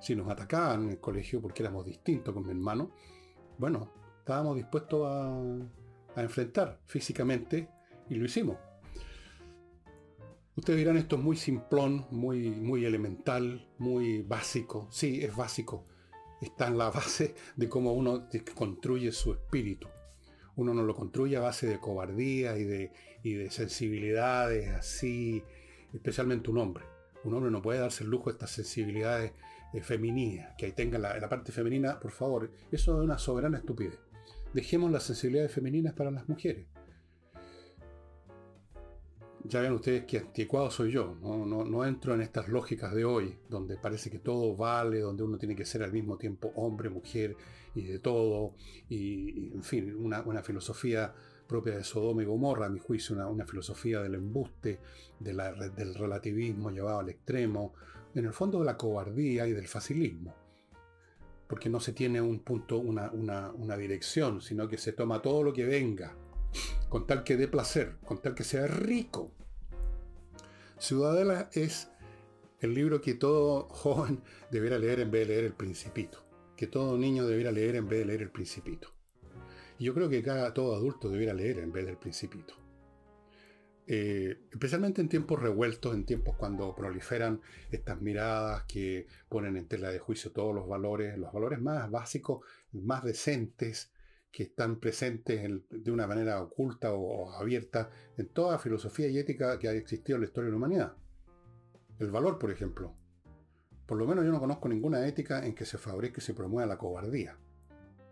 si 0.00 0.16
nos 0.16 0.28
atacaban 0.28 0.82
en 0.82 0.90
el 0.90 0.98
colegio 0.98 1.40
porque 1.40 1.62
éramos 1.62 1.86
distintos 1.86 2.34
con 2.34 2.44
mi 2.44 2.50
hermano, 2.50 2.90
bueno, 3.58 3.92
estábamos 4.18 4.56
dispuestos 4.56 5.06
a, 5.06 5.30
a 6.16 6.22
enfrentar 6.22 6.80
físicamente 6.84 7.68
y 8.10 8.16
lo 8.16 8.24
hicimos. 8.24 8.58
Ustedes 10.56 10.80
dirán 10.80 10.96
esto 10.96 11.14
es 11.14 11.22
muy 11.22 11.36
simplón, 11.36 12.06
muy, 12.10 12.50
muy 12.50 12.84
elemental, 12.84 13.68
muy 13.78 14.22
básico. 14.22 14.88
Sí, 14.90 15.22
es 15.22 15.34
básico. 15.34 15.86
Está 16.42 16.66
en 16.66 16.76
la 16.76 16.90
base 16.90 17.34
de 17.56 17.68
cómo 17.68 17.92
uno 17.92 18.28
construye 18.54 19.12
su 19.12 19.32
espíritu. 19.32 19.88
Uno 20.56 20.74
no 20.74 20.82
lo 20.82 20.94
construye 20.94 21.36
a 21.36 21.40
base 21.40 21.66
de 21.66 21.78
cobardía 21.78 22.58
y 22.58 22.64
de, 22.64 22.92
y 23.22 23.34
de 23.34 23.50
sensibilidades 23.50 24.68
así, 24.70 25.42
especialmente 25.94 26.50
un 26.50 26.58
hombre. 26.58 26.84
Un 27.24 27.34
hombre 27.34 27.50
no 27.50 27.62
puede 27.62 27.78
darse 27.78 28.04
el 28.04 28.10
lujo 28.10 28.28
de 28.28 28.32
estas 28.32 28.50
sensibilidades 28.50 29.32
eh, 29.72 29.80
femeninas, 29.82 30.54
que 30.58 30.66
ahí 30.66 30.72
tenga 30.72 30.98
la, 30.98 31.16
la 31.16 31.28
parte 31.28 31.52
femenina, 31.52 32.00
por 32.00 32.10
favor. 32.10 32.50
Eso 32.70 32.98
es 32.98 33.04
una 33.04 33.18
soberana 33.18 33.58
estupidez. 33.58 33.98
Dejemos 34.52 34.90
las 34.90 35.04
sensibilidades 35.04 35.52
femeninas 35.52 35.94
para 35.94 36.10
las 36.10 36.28
mujeres 36.28 36.66
ya 39.44 39.60
ven 39.60 39.72
ustedes 39.72 40.04
que 40.04 40.18
anticuado 40.18 40.70
soy 40.70 40.92
yo, 40.92 41.16
¿no? 41.20 41.84
entro 41.84 42.14
en 42.14 42.20
estas 42.22 42.48
lógicas 42.48 42.94
de 42.94 43.04
hoy, 43.04 43.36
donde 43.48 43.76
parece 43.76 44.10
que 44.10 44.18
todo 44.18 44.56
vale, 44.56 45.00
donde 45.00 45.22
uno 45.22 45.38
tiene 45.38 45.56
que 45.56 45.64
ser 45.64 45.82
al 45.82 45.92
mismo 45.92 46.16
tiempo 46.16 46.52
hombre, 46.56 46.90
mujer 46.90 47.36
y 47.74 47.82
de 47.84 47.98
todo, 47.98 48.54
y, 48.88 49.52
en 49.52 49.62
fin, 49.64 49.94
una, 49.96 50.42
filosofía 50.42 51.12
propia 51.46 51.76
de 51.76 51.84
Sodoma 51.84 52.22
y 52.22 52.26
Gomorra, 52.26 52.66
a 52.66 52.70
mi 52.70 52.78
juicio, 52.78 53.16
una, 53.28 53.46
filosofía 53.46 54.00
del 54.00 54.14
embuste, 54.14 54.80
del 55.18 55.94
relativismo 55.94 56.70
llevado 56.70 57.00
al 57.00 57.08
extremo, 57.08 57.74
en 58.14 58.26
el 58.26 58.32
fondo 58.32 58.60
de 58.60 58.66
la 58.66 58.76
cobardía 58.76 59.46
y 59.46 59.52
del 59.52 59.66
facilismo. 59.66 60.34
Porque 61.48 61.68
no 61.68 61.80
se 61.80 61.92
tiene 61.92 62.20
un 62.20 62.40
punto, 62.40 62.78
una, 62.78 63.10
una 63.10 63.76
dirección, 63.76 64.40
sino 64.40 64.68
que 64.68 64.78
se 64.78 64.92
toma 64.92 65.20
todo 65.20 65.42
lo 65.42 65.52
que 65.52 65.64
venga 65.64 66.14
con 66.88 67.06
tal 67.06 67.24
que 67.24 67.36
dé 67.36 67.48
placer, 67.48 67.96
con 68.04 68.20
tal 68.20 68.34
que 68.34 68.44
sea 68.44 68.66
rico. 68.66 69.32
Ciudadela 70.78 71.48
es 71.52 71.90
el 72.60 72.74
libro 72.74 73.00
que 73.00 73.14
todo 73.14 73.68
joven 73.68 74.22
debiera 74.50 74.78
leer 74.78 75.00
en 75.00 75.10
vez 75.10 75.26
de 75.26 75.34
leer 75.34 75.44
El 75.44 75.54
Principito, 75.54 76.24
que 76.56 76.66
todo 76.66 76.98
niño 76.98 77.26
debiera 77.26 77.52
leer 77.52 77.76
en 77.76 77.88
vez 77.88 78.00
de 78.00 78.06
leer 78.06 78.22
El 78.22 78.30
Principito. 78.30 78.88
Y 79.78 79.84
yo 79.84 79.94
creo 79.94 80.08
que 80.08 80.22
cada 80.22 80.54
todo 80.54 80.74
adulto 80.74 81.08
debiera 81.08 81.34
leer 81.34 81.58
en 81.58 81.72
vez 81.72 81.86
del 81.86 81.96
Principito. 81.96 82.54
Eh, 83.86 84.38
especialmente 84.52 85.00
en 85.00 85.08
tiempos 85.08 85.40
revueltos, 85.40 85.94
en 85.94 86.06
tiempos 86.06 86.36
cuando 86.36 86.74
proliferan 86.74 87.40
estas 87.70 88.00
miradas 88.00 88.64
que 88.64 89.08
ponen 89.28 89.56
en 89.56 89.66
tela 89.66 89.90
de 89.90 89.98
juicio 89.98 90.30
todos 90.30 90.54
los 90.54 90.68
valores, 90.68 91.18
los 91.18 91.32
valores 91.32 91.60
más 91.60 91.90
básicos, 91.90 92.44
más 92.72 93.02
decentes, 93.02 93.90
que 94.32 94.44
están 94.44 94.80
presentes 94.80 95.62
de 95.68 95.90
una 95.92 96.06
manera 96.06 96.40
oculta 96.40 96.94
o, 96.94 97.30
abierta 97.32 97.90
en 98.16 98.28
toda 98.28 98.58
filosofía 98.58 99.06
y 99.08 99.18
ética 99.18 99.58
que 99.58 99.68
ha 99.68 99.72
existido 99.72 100.16
en 100.16 100.22
la 100.22 100.26
historia 100.26 100.46
de 100.46 100.52
la 100.52 100.56
humanidad. 100.56 100.96
El 101.98 102.10
valor, 102.10 102.38
por 102.38 102.50
ejemplo. 102.50 102.96
Por 103.86 103.98
lo 103.98 104.06
menos 104.06 104.24
yo 104.24 104.32
no 104.32 104.40
conozco 104.40 104.68
ninguna 104.70 105.06
ética 105.06 105.44
en 105.44 105.54
que 105.54 105.66
se 105.66 105.76
fabrique 105.76 106.20
y 106.20 106.24
se 106.24 106.32
promueva 106.32 106.66
la 106.66 106.78
cobardía. 106.78 107.36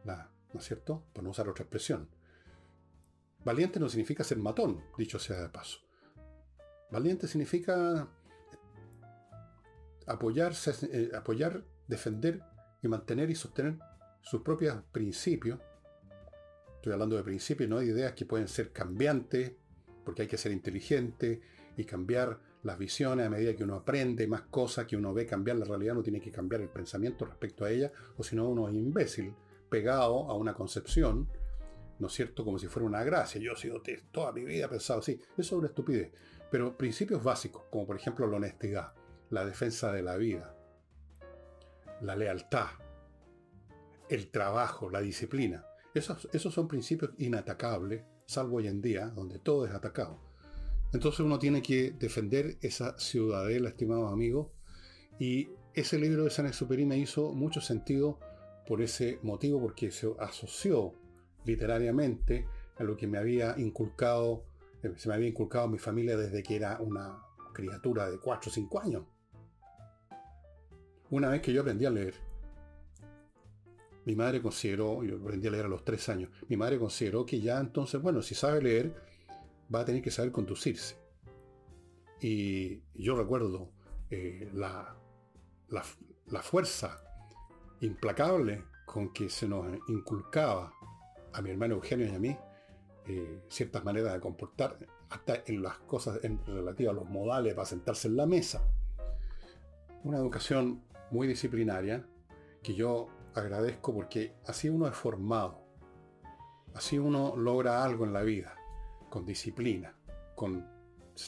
La, 0.04 0.30
¿No 0.52 0.60
es 0.60 0.66
cierto? 0.66 1.06
Por 1.14 1.24
no 1.24 1.30
usar 1.30 1.48
otra 1.48 1.62
expresión. 1.62 2.10
Valiente 3.42 3.80
no 3.80 3.88
significa 3.88 4.22
ser 4.22 4.38
matón, 4.38 4.84
dicho 4.98 5.18
sea 5.18 5.40
de 5.40 5.48
paso. 5.48 5.78
Valiente 6.90 7.28
significa 7.28 8.10
apoyarse, 10.06 10.74
eh, 10.92 11.10
apoyar, 11.16 11.64
defender 11.88 12.42
y 12.82 12.88
mantener 12.88 13.30
y 13.30 13.34
sostener 13.34 13.78
sus 14.20 14.42
propios 14.42 14.82
principios 14.92 15.60
Estoy 16.80 16.94
hablando 16.94 17.14
de 17.14 17.22
principios, 17.22 17.68
no 17.68 17.80
de 17.80 17.84
ideas 17.84 18.14
que 18.14 18.24
pueden 18.24 18.48
ser 18.48 18.72
cambiantes, 18.72 19.52
porque 20.02 20.22
hay 20.22 20.28
que 20.28 20.38
ser 20.38 20.50
inteligente 20.50 21.42
y 21.76 21.84
cambiar 21.84 22.40
las 22.62 22.78
visiones 22.78 23.26
a 23.26 23.28
medida 23.28 23.54
que 23.54 23.64
uno 23.64 23.74
aprende 23.74 24.26
más 24.26 24.40
cosas, 24.44 24.86
que 24.86 24.96
uno 24.96 25.12
ve 25.12 25.26
cambiar 25.26 25.58
la 25.58 25.66
realidad, 25.66 25.92
no 25.92 26.02
tiene 26.02 26.22
que 26.22 26.30
cambiar 26.32 26.62
el 26.62 26.70
pensamiento 26.70 27.26
respecto 27.26 27.66
a 27.66 27.70
ella, 27.70 27.92
o 28.16 28.22
si 28.22 28.34
no 28.34 28.48
uno 28.48 28.66
es 28.66 28.74
imbécil, 28.74 29.34
pegado 29.68 30.30
a 30.30 30.34
una 30.34 30.54
concepción, 30.54 31.28
¿no 31.98 32.06
es 32.06 32.14
cierto? 32.14 32.46
Como 32.46 32.58
si 32.58 32.66
fuera 32.66 32.88
una 32.88 33.04
gracia. 33.04 33.38
Yo 33.38 33.52
he 33.52 33.56
sido 33.56 33.82
toda 34.10 34.32
mi 34.32 34.42
vida 34.46 34.66
pensado 34.66 35.00
así. 35.00 35.20
Eso 35.32 35.38
es 35.38 35.52
una 35.52 35.68
estupidez. 35.68 36.10
Pero 36.50 36.78
principios 36.78 37.22
básicos, 37.22 37.64
como 37.70 37.86
por 37.86 37.96
ejemplo 37.96 38.26
la 38.26 38.38
honestidad, 38.38 38.94
la 39.28 39.44
defensa 39.44 39.92
de 39.92 40.02
la 40.02 40.16
vida, 40.16 40.56
la 42.00 42.16
lealtad, 42.16 42.68
el 44.08 44.30
trabajo, 44.30 44.88
la 44.88 45.02
disciplina, 45.02 45.66
esos, 45.94 46.54
son 46.54 46.68
principios 46.68 47.12
inatacables, 47.18 48.04
salvo 48.26 48.56
hoy 48.56 48.68
en 48.68 48.80
día, 48.80 49.08
donde 49.08 49.38
todo 49.38 49.66
es 49.66 49.72
atacado. 49.72 50.18
Entonces 50.92 51.20
uno 51.20 51.38
tiene 51.38 51.62
que 51.62 51.92
defender 51.92 52.58
esa 52.60 52.98
ciudadela, 52.98 53.68
estimados 53.68 54.12
amigos, 54.12 54.48
y 55.18 55.50
ese 55.74 55.98
libro 55.98 56.24
de 56.24 56.30
San 56.30 56.46
Exupéry 56.46 56.84
me 56.84 56.98
hizo 56.98 57.32
mucho 57.32 57.60
sentido 57.60 58.18
por 58.66 58.82
ese 58.82 59.18
motivo, 59.22 59.60
porque 59.60 59.90
se 59.90 60.12
asoció 60.18 60.94
literariamente 61.44 62.46
a 62.78 62.84
lo 62.84 62.96
que 62.96 63.06
me 63.06 63.18
había 63.18 63.54
inculcado, 63.58 64.44
eh, 64.82 64.92
se 64.96 65.08
me 65.08 65.14
había 65.14 65.28
inculcado 65.28 65.68
mi 65.68 65.78
familia 65.78 66.16
desde 66.16 66.42
que 66.42 66.56
era 66.56 66.78
una 66.80 67.22
criatura 67.52 68.10
de 68.10 68.18
4 68.18 68.50
o 68.50 68.54
5 68.54 68.80
años. 68.80 69.04
Una 71.10 71.28
vez 71.28 71.42
que 71.42 71.52
yo 71.52 71.62
aprendí 71.62 71.84
a 71.84 71.90
leer, 71.90 72.14
mi 74.04 74.16
madre 74.16 74.40
consideró, 74.40 75.02
yo 75.04 75.16
aprendí 75.16 75.48
a 75.48 75.50
leer 75.50 75.66
a 75.66 75.68
los 75.68 75.84
tres 75.84 76.08
años, 76.08 76.30
mi 76.48 76.56
madre 76.56 76.78
consideró 76.78 77.26
que 77.26 77.40
ya 77.40 77.60
entonces, 77.60 78.00
bueno, 78.00 78.22
si 78.22 78.34
sabe 78.34 78.62
leer, 78.62 78.94
va 79.72 79.80
a 79.80 79.84
tener 79.84 80.02
que 80.02 80.10
saber 80.10 80.32
conducirse. 80.32 80.96
Y 82.20 82.82
yo 82.94 83.16
recuerdo 83.16 83.70
eh, 84.10 84.50
la, 84.52 84.96
la, 85.68 86.42
fuerza 86.42 87.02
implacable 87.80 88.64
con 88.84 89.12
que 89.12 89.30
se 89.30 89.48
nos 89.48 89.66
inculcaba 89.88 90.72
a 91.32 91.40
mi 91.40 91.50
hermano 91.50 91.76
Eugenio 91.76 92.06
y 92.06 92.14
a 92.14 92.18
mí 92.18 92.36
eh, 93.06 93.42
ciertas 93.48 93.84
maneras 93.84 94.12
de 94.12 94.20
comportar, 94.20 94.78
hasta 95.08 95.42
en 95.46 95.62
las 95.62 95.78
cosas 95.78 96.20
relativas 96.46 96.92
a 96.92 96.94
los 96.94 97.08
modales 97.08 97.54
para 97.54 97.66
sentarse 97.66 98.08
en 98.08 98.16
la 98.16 98.26
mesa. 98.26 98.62
Una 100.04 100.18
educación 100.18 100.82
muy 101.10 101.26
disciplinaria 101.26 102.06
que 102.62 102.74
yo 102.74 103.08
agradezco 103.34 103.94
porque 103.94 104.34
así 104.46 104.68
uno 104.68 104.86
es 104.86 104.94
formado. 104.94 105.66
Así 106.74 106.98
uno 106.98 107.34
logra 107.36 107.84
algo 107.84 108.04
en 108.04 108.12
la 108.12 108.22
vida, 108.22 108.54
con 109.08 109.26
disciplina, 109.26 109.94
con 110.36 110.66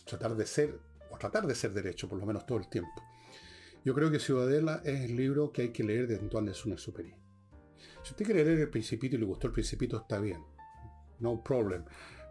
tratar 0.04 0.36
de 0.36 0.46
ser, 0.46 0.78
o 1.10 1.18
tratar 1.18 1.46
de 1.46 1.54
ser 1.54 1.72
derecho, 1.72 2.08
por 2.08 2.18
lo 2.18 2.26
menos 2.26 2.46
todo 2.46 2.58
el 2.58 2.68
tiempo. 2.68 3.02
Yo 3.84 3.94
creo 3.94 4.10
que 4.10 4.20
Ciudadela 4.20 4.80
es 4.84 5.00
el 5.00 5.16
libro 5.16 5.50
que 5.50 5.62
hay 5.62 5.68
que 5.70 5.82
leer 5.82 6.06
de 6.06 6.16
Antoine 6.16 6.50
de 6.50 6.54
Saint-Exupéry. 6.54 7.14
Si 8.02 8.10
usted 8.12 8.24
quiere 8.24 8.44
leer 8.44 8.60
El 8.60 8.70
Principito 8.70 9.16
y 9.16 9.18
le 9.18 9.24
gustó 9.24 9.48
El 9.48 9.52
Principito, 9.52 9.96
está 9.96 10.20
bien. 10.20 10.44
No 11.18 11.42
problem. 11.42 11.84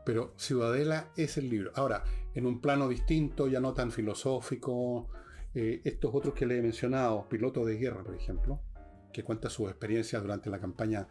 Pero 0.06 0.34
Ciudadela 0.38 1.12
es 1.18 1.38
el 1.38 1.50
libro. 1.50 1.72
Ahora, 1.76 2.04
en 2.34 2.46
un 2.46 2.62
plano 2.62 2.88
distinto, 2.88 3.48
ya 3.48 3.60
no 3.60 3.74
tan 3.74 3.92
filosófico, 3.92 5.10
eh, 5.54 5.82
estos 5.84 6.16
otros 6.16 6.34
que 6.34 6.46
le 6.46 6.58
he 6.58 6.62
mencionado, 6.62 7.28
Piloto 7.28 7.66
de 7.66 7.78
Guerra, 7.78 8.04
por 8.04 8.16
ejemplo, 8.16 8.62
que 9.12 9.24
cuenta 9.24 9.50
sus 9.50 9.70
experiencias 9.70 10.22
durante 10.22 10.50
la 10.50 10.60
campaña 10.60 11.08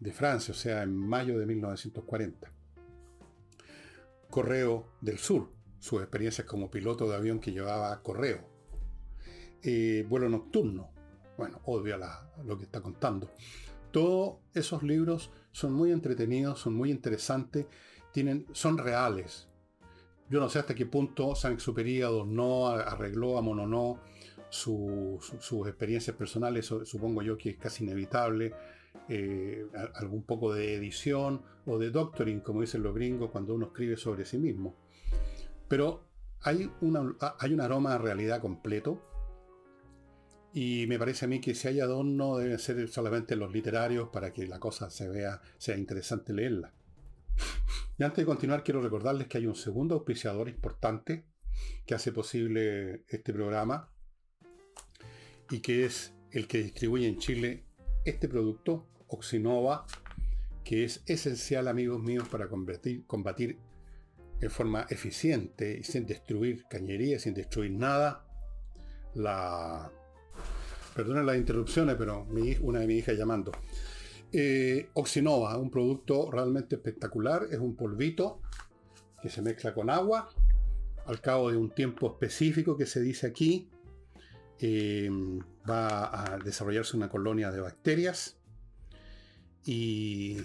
de 0.00 0.12
Francia, 0.12 0.52
o 0.52 0.56
sea, 0.56 0.82
en 0.82 0.96
mayo 0.96 1.38
de 1.38 1.46
1940. 1.46 2.52
Correo 4.30 4.88
del 5.00 5.18
Sur, 5.18 5.50
sus 5.78 6.00
experiencias 6.00 6.46
como 6.46 6.70
piloto 6.70 7.08
de 7.08 7.16
avión 7.16 7.38
que 7.38 7.52
llevaba 7.52 8.02
correo. 8.02 8.48
Eh, 9.62 10.04
vuelo 10.08 10.28
nocturno, 10.28 10.90
bueno, 11.36 11.60
odio 11.64 11.98
lo 12.44 12.58
que 12.58 12.64
está 12.64 12.80
contando. 12.80 13.30
Todos 13.90 14.38
esos 14.54 14.82
libros 14.82 15.30
son 15.52 15.72
muy 15.74 15.92
entretenidos, 15.92 16.60
son 16.60 16.74
muy 16.74 16.90
interesantes, 16.90 17.66
tienen, 18.12 18.46
son 18.52 18.78
reales. 18.78 19.48
Yo 20.30 20.40
no 20.40 20.48
sé 20.48 20.58
hasta 20.58 20.74
qué 20.74 20.86
punto 20.86 21.34
Saint-Exupéry 21.34 22.00
no 22.26 22.68
arregló, 22.68 23.38
amononó 23.38 24.00
sus 24.52 25.66
experiencias 25.66 26.14
personales, 26.14 26.66
supongo 26.66 27.22
yo 27.22 27.38
que 27.38 27.50
es 27.50 27.56
casi 27.56 27.84
inevitable, 27.84 28.52
eh, 29.08 29.66
algún 29.94 30.22
poco 30.24 30.52
de 30.52 30.74
edición 30.74 31.42
o 31.64 31.78
de 31.78 31.90
doctoring, 31.90 32.40
como 32.40 32.60
dicen 32.60 32.82
los 32.82 32.94
gringos, 32.94 33.30
cuando 33.30 33.54
uno 33.54 33.66
escribe 33.66 33.96
sobre 33.96 34.26
sí 34.26 34.38
mismo. 34.38 34.76
Pero 35.68 36.04
hay, 36.42 36.70
hay 37.38 37.52
un 37.54 37.60
aroma 37.60 37.92
de 37.92 37.98
realidad 37.98 38.40
completo 38.40 39.00
y 40.52 40.86
me 40.86 40.98
parece 40.98 41.24
a 41.24 41.28
mí 41.28 41.40
que 41.40 41.54
si 41.54 41.68
hay 41.68 41.80
adorno 41.80 42.36
deben 42.36 42.58
ser 42.58 42.86
solamente 42.88 43.36
los 43.36 43.52
literarios 43.52 44.10
para 44.10 44.34
que 44.34 44.46
la 44.46 44.60
cosa 44.60 44.90
se 44.90 45.08
vea, 45.08 45.40
sea 45.56 45.78
interesante 45.78 46.34
leerla. 46.34 46.74
Y 47.98 48.04
antes 48.04 48.18
de 48.18 48.26
continuar 48.26 48.62
quiero 48.62 48.82
recordarles 48.82 49.28
que 49.28 49.38
hay 49.38 49.46
un 49.46 49.54
segundo 49.54 49.94
auspiciador 49.94 50.50
importante 50.50 51.24
que 51.86 51.94
hace 51.94 52.12
posible 52.12 53.04
este 53.08 53.32
programa, 53.32 53.88
y 55.52 55.60
que 55.60 55.84
es 55.84 56.14
el 56.30 56.48
que 56.48 56.62
distribuye 56.62 57.06
en 57.06 57.18
Chile 57.18 57.62
este 58.06 58.26
producto, 58.26 58.88
Oxinova, 59.08 59.84
que 60.64 60.84
es 60.84 61.02
esencial, 61.06 61.68
amigos 61.68 62.02
míos, 62.02 62.26
para 62.28 62.48
combatir, 62.48 63.04
combatir 63.06 63.58
en 64.40 64.50
forma 64.50 64.86
eficiente 64.88 65.78
y 65.78 65.84
sin 65.84 66.06
destruir 66.06 66.64
cañería, 66.68 67.18
sin 67.18 67.34
destruir 67.34 67.70
nada, 67.70 68.24
la... 69.14 69.92
Perdonen 70.96 71.26
las 71.26 71.36
interrupciones, 71.36 71.96
pero 71.96 72.26
una 72.60 72.80
de 72.80 72.86
mis 72.86 72.98
hijas 72.98 73.16
llamando. 73.16 73.52
Eh, 74.32 74.88
Oxinova, 74.94 75.58
un 75.58 75.70
producto 75.70 76.30
realmente 76.30 76.76
espectacular, 76.76 77.46
es 77.50 77.58
un 77.58 77.76
polvito 77.76 78.40
que 79.20 79.28
se 79.28 79.42
mezcla 79.42 79.74
con 79.74 79.90
agua 79.90 80.30
al 81.06 81.20
cabo 81.20 81.50
de 81.50 81.58
un 81.58 81.70
tiempo 81.70 82.06
específico 82.08 82.76
que 82.76 82.86
se 82.86 83.00
dice 83.00 83.26
aquí, 83.26 83.68
eh, 84.58 85.10
va 85.68 86.34
a 86.34 86.38
desarrollarse 86.38 86.96
una 86.96 87.08
colonia 87.08 87.50
de 87.50 87.60
bacterias 87.60 88.36
y 89.64 90.38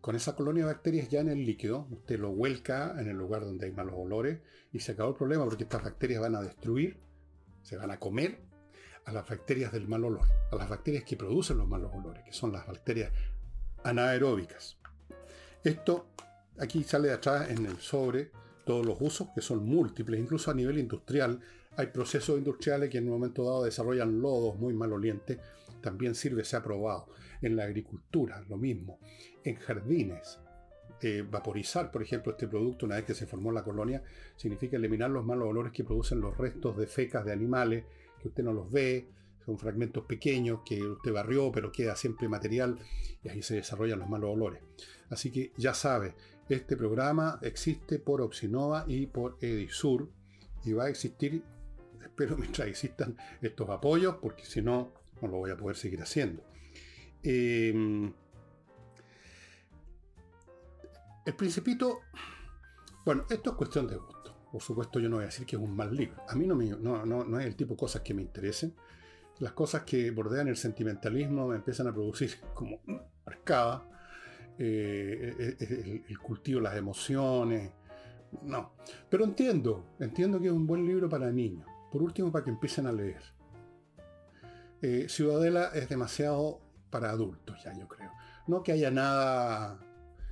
con 0.00 0.16
esa 0.16 0.36
colonia 0.36 0.66
de 0.66 0.72
bacterias 0.72 1.08
ya 1.08 1.20
en 1.20 1.28
el 1.28 1.44
líquido, 1.44 1.86
usted 1.90 2.18
lo 2.18 2.30
vuelca 2.32 2.94
en 2.98 3.08
el 3.08 3.16
lugar 3.16 3.42
donde 3.44 3.66
hay 3.66 3.72
malos 3.72 3.94
olores 3.96 4.40
y 4.72 4.80
se 4.80 4.92
acabó 4.92 5.10
el 5.10 5.16
problema 5.16 5.44
porque 5.44 5.64
estas 5.64 5.82
bacterias 5.82 6.20
van 6.20 6.34
a 6.34 6.42
destruir, 6.42 6.98
se 7.62 7.76
van 7.76 7.90
a 7.90 7.98
comer 7.98 8.40
a 9.06 9.12
las 9.12 9.28
bacterias 9.28 9.72
del 9.72 9.88
mal 9.88 10.04
olor, 10.04 10.26
a 10.50 10.56
las 10.56 10.68
bacterias 10.68 11.04
que 11.04 11.16
producen 11.16 11.58
los 11.58 11.68
malos 11.68 11.90
olores, 11.94 12.22
que 12.24 12.32
son 12.32 12.52
las 12.52 12.66
bacterias 12.66 13.12
anaeróbicas. 13.82 14.76
Esto 15.62 16.06
aquí 16.58 16.84
sale 16.84 17.08
de 17.08 17.14
atrás 17.14 17.50
en 17.50 17.64
el 17.66 17.78
sobre 17.78 18.30
todos 18.64 18.84
los 18.84 19.00
usos, 19.00 19.28
que 19.34 19.40
son 19.40 19.64
múltiples, 19.64 20.20
incluso 20.20 20.50
a 20.50 20.54
nivel 20.54 20.78
industrial. 20.78 21.40
Hay 21.76 21.88
procesos 21.88 22.38
industriales 22.38 22.90
que 22.90 22.98
en 22.98 23.04
un 23.04 23.14
momento 23.14 23.44
dado 23.44 23.64
desarrollan 23.64 24.20
lodos 24.20 24.56
muy 24.58 24.74
malolientes. 24.74 25.38
También 25.80 26.14
sirve, 26.14 26.44
se 26.44 26.56
ha 26.56 26.62
probado. 26.62 27.06
En 27.42 27.56
la 27.56 27.64
agricultura, 27.64 28.42
lo 28.48 28.56
mismo. 28.56 28.98
En 29.42 29.56
jardines, 29.56 30.38
eh, 31.00 31.24
vaporizar, 31.28 31.90
por 31.90 32.02
ejemplo, 32.02 32.32
este 32.32 32.48
producto 32.48 32.86
una 32.86 32.96
vez 32.96 33.04
que 33.04 33.14
se 33.14 33.26
formó 33.26 33.52
la 33.52 33.64
colonia, 33.64 34.02
significa 34.36 34.76
eliminar 34.76 35.10
los 35.10 35.24
malos 35.24 35.48
olores 35.48 35.72
que 35.72 35.84
producen 35.84 36.20
los 36.20 36.36
restos 36.38 36.76
de 36.76 36.86
fecas 36.86 37.24
de 37.24 37.32
animales, 37.32 37.84
que 38.20 38.28
usted 38.28 38.44
no 38.44 38.52
los 38.52 38.70
ve, 38.70 39.08
son 39.44 39.58
fragmentos 39.58 40.04
pequeños 40.06 40.60
que 40.64 40.80
usted 40.82 41.12
barrió, 41.12 41.52
pero 41.52 41.70
queda 41.70 41.96
siempre 41.96 42.28
material 42.28 42.78
y 43.22 43.28
ahí 43.28 43.42
se 43.42 43.56
desarrollan 43.56 43.98
los 43.98 44.08
malos 44.08 44.30
olores. 44.30 44.62
Así 45.10 45.30
que 45.30 45.52
ya 45.56 45.74
sabe, 45.74 46.14
este 46.48 46.76
programa 46.76 47.38
existe 47.42 47.98
por 47.98 48.22
Oxinova 48.22 48.84
y 48.88 49.06
por 49.06 49.36
Edisur 49.40 50.08
y 50.64 50.72
va 50.72 50.84
a 50.84 50.88
existir, 50.88 51.42
espero 52.04 52.36
mientras 52.38 52.68
existan 52.68 53.16
estos 53.40 53.68
apoyos, 53.70 54.16
porque 54.20 54.44
si 54.44 54.62
no, 54.62 54.92
no 55.20 55.28
lo 55.28 55.38
voy 55.38 55.50
a 55.50 55.56
poder 55.56 55.76
seguir 55.76 56.02
haciendo. 56.02 56.42
Em, 57.22 58.12
el 61.24 61.34
Principito, 61.34 62.00
bueno, 63.04 63.24
esto 63.30 63.50
es 63.50 63.56
cuestión 63.56 63.86
de 63.86 63.96
gusto. 63.96 64.34
Por 64.52 64.62
supuesto, 64.62 65.00
yo 65.00 65.08
no 65.08 65.16
voy 65.16 65.24
a 65.24 65.26
decir 65.26 65.46
que 65.46 65.56
es 65.56 65.62
un 65.62 65.74
mal 65.74 65.94
libro. 65.94 66.22
A 66.28 66.34
mí 66.34 66.46
no, 66.46 66.54
me, 66.54 66.66
no, 66.66 67.04
no, 67.04 67.24
no 67.24 67.40
es 67.40 67.46
el 67.46 67.56
tipo 67.56 67.74
de 67.74 67.78
cosas 67.78 68.02
que 68.02 68.14
me 68.14 68.22
interesen 68.22 68.74
las 69.38 69.52
cosas 69.52 69.82
que 69.82 70.10
bordean 70.10 70.48
el 70.48 70.56
sentimentalismo 70.56 71.48
me 71.48 71.56
empiezan 71.56 71.88
a 71.88 71.92
producir 71.92 72.36
como 72.54 72.80
arcada, 73.26 73.84
eh, 74.58 75.34
eh, 75.38 75.56
eh, 75.60 76.04
el, 76.08 76.18
cultivo 76.18 76.60
las 76.60 76.76
emociones. 76.76 77.72
No. 78.42 78.72
Pero 79.08 79.24
entiendo, 79.24 79.86
entiendo 79.98 80.40
que 80.40 80.46
es 80.46 80.52
un 80.52 80.66
buen 80.66 80.86
libro 80.86 81.08
para 81.08 81.30
niños. 81.30 81.66
Por 81.94 82.02
último, 82.02 82.32
para 82.32 82.44
que 82.44 82.50
empiecen 82.50 82.88
a 82.88 82.92
leer. 82.92 83.22
Ciudadela 85.08 85.70
es 85.74 85.88
demasiado 85.88 86.60
para 86.90 87.10
adultos 87.10 87.62
ya, 87.62 87.72
yo 87.78 87.86
creo. 87.86 88.10
No 88.48 88.64
que 88.64 88.72
haya 88.72 88.90
nada 88.90 89.78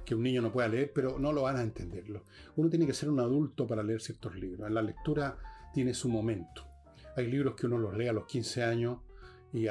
que 0.04 0.16
un 0.16 0.24
niño 0.24 0.42
no 0.42 0.50
pueda 0.50 0.66
leer, 0.66 0.90
pero 0.92 1.20
no 1.20 1.32
lo 1.32 1.42
van 1.42 1.58
a 1.58 1.62
entenderlo. 1.62 2.24
Uno 2.56 2.68
tiene 2.68 2.84
que 2.84 2.92
ser 2.92 3.08
un 3.08 3.20
adulto 3.20 3.64
para 3.64 3.84
leer 3.84 4.00
ciertos 4.00 4.34
libros. 4.34 4.68
La 4.72 4.82
lectura 4.82 5.38
tiene 5.72 5.94
su 5.94 6.08
momento. 6.08 6.66
Hay 7.16 7.28
libros 7.30 7.54
que 7.54 7.66
uno 7.66 7.78
los 7.78 7.96
lee 7.96 8.08
a 8.08 8.12
los 8.12 8.26
15 8.26 8.64
años 8.64 8.98
y 9.52 9.68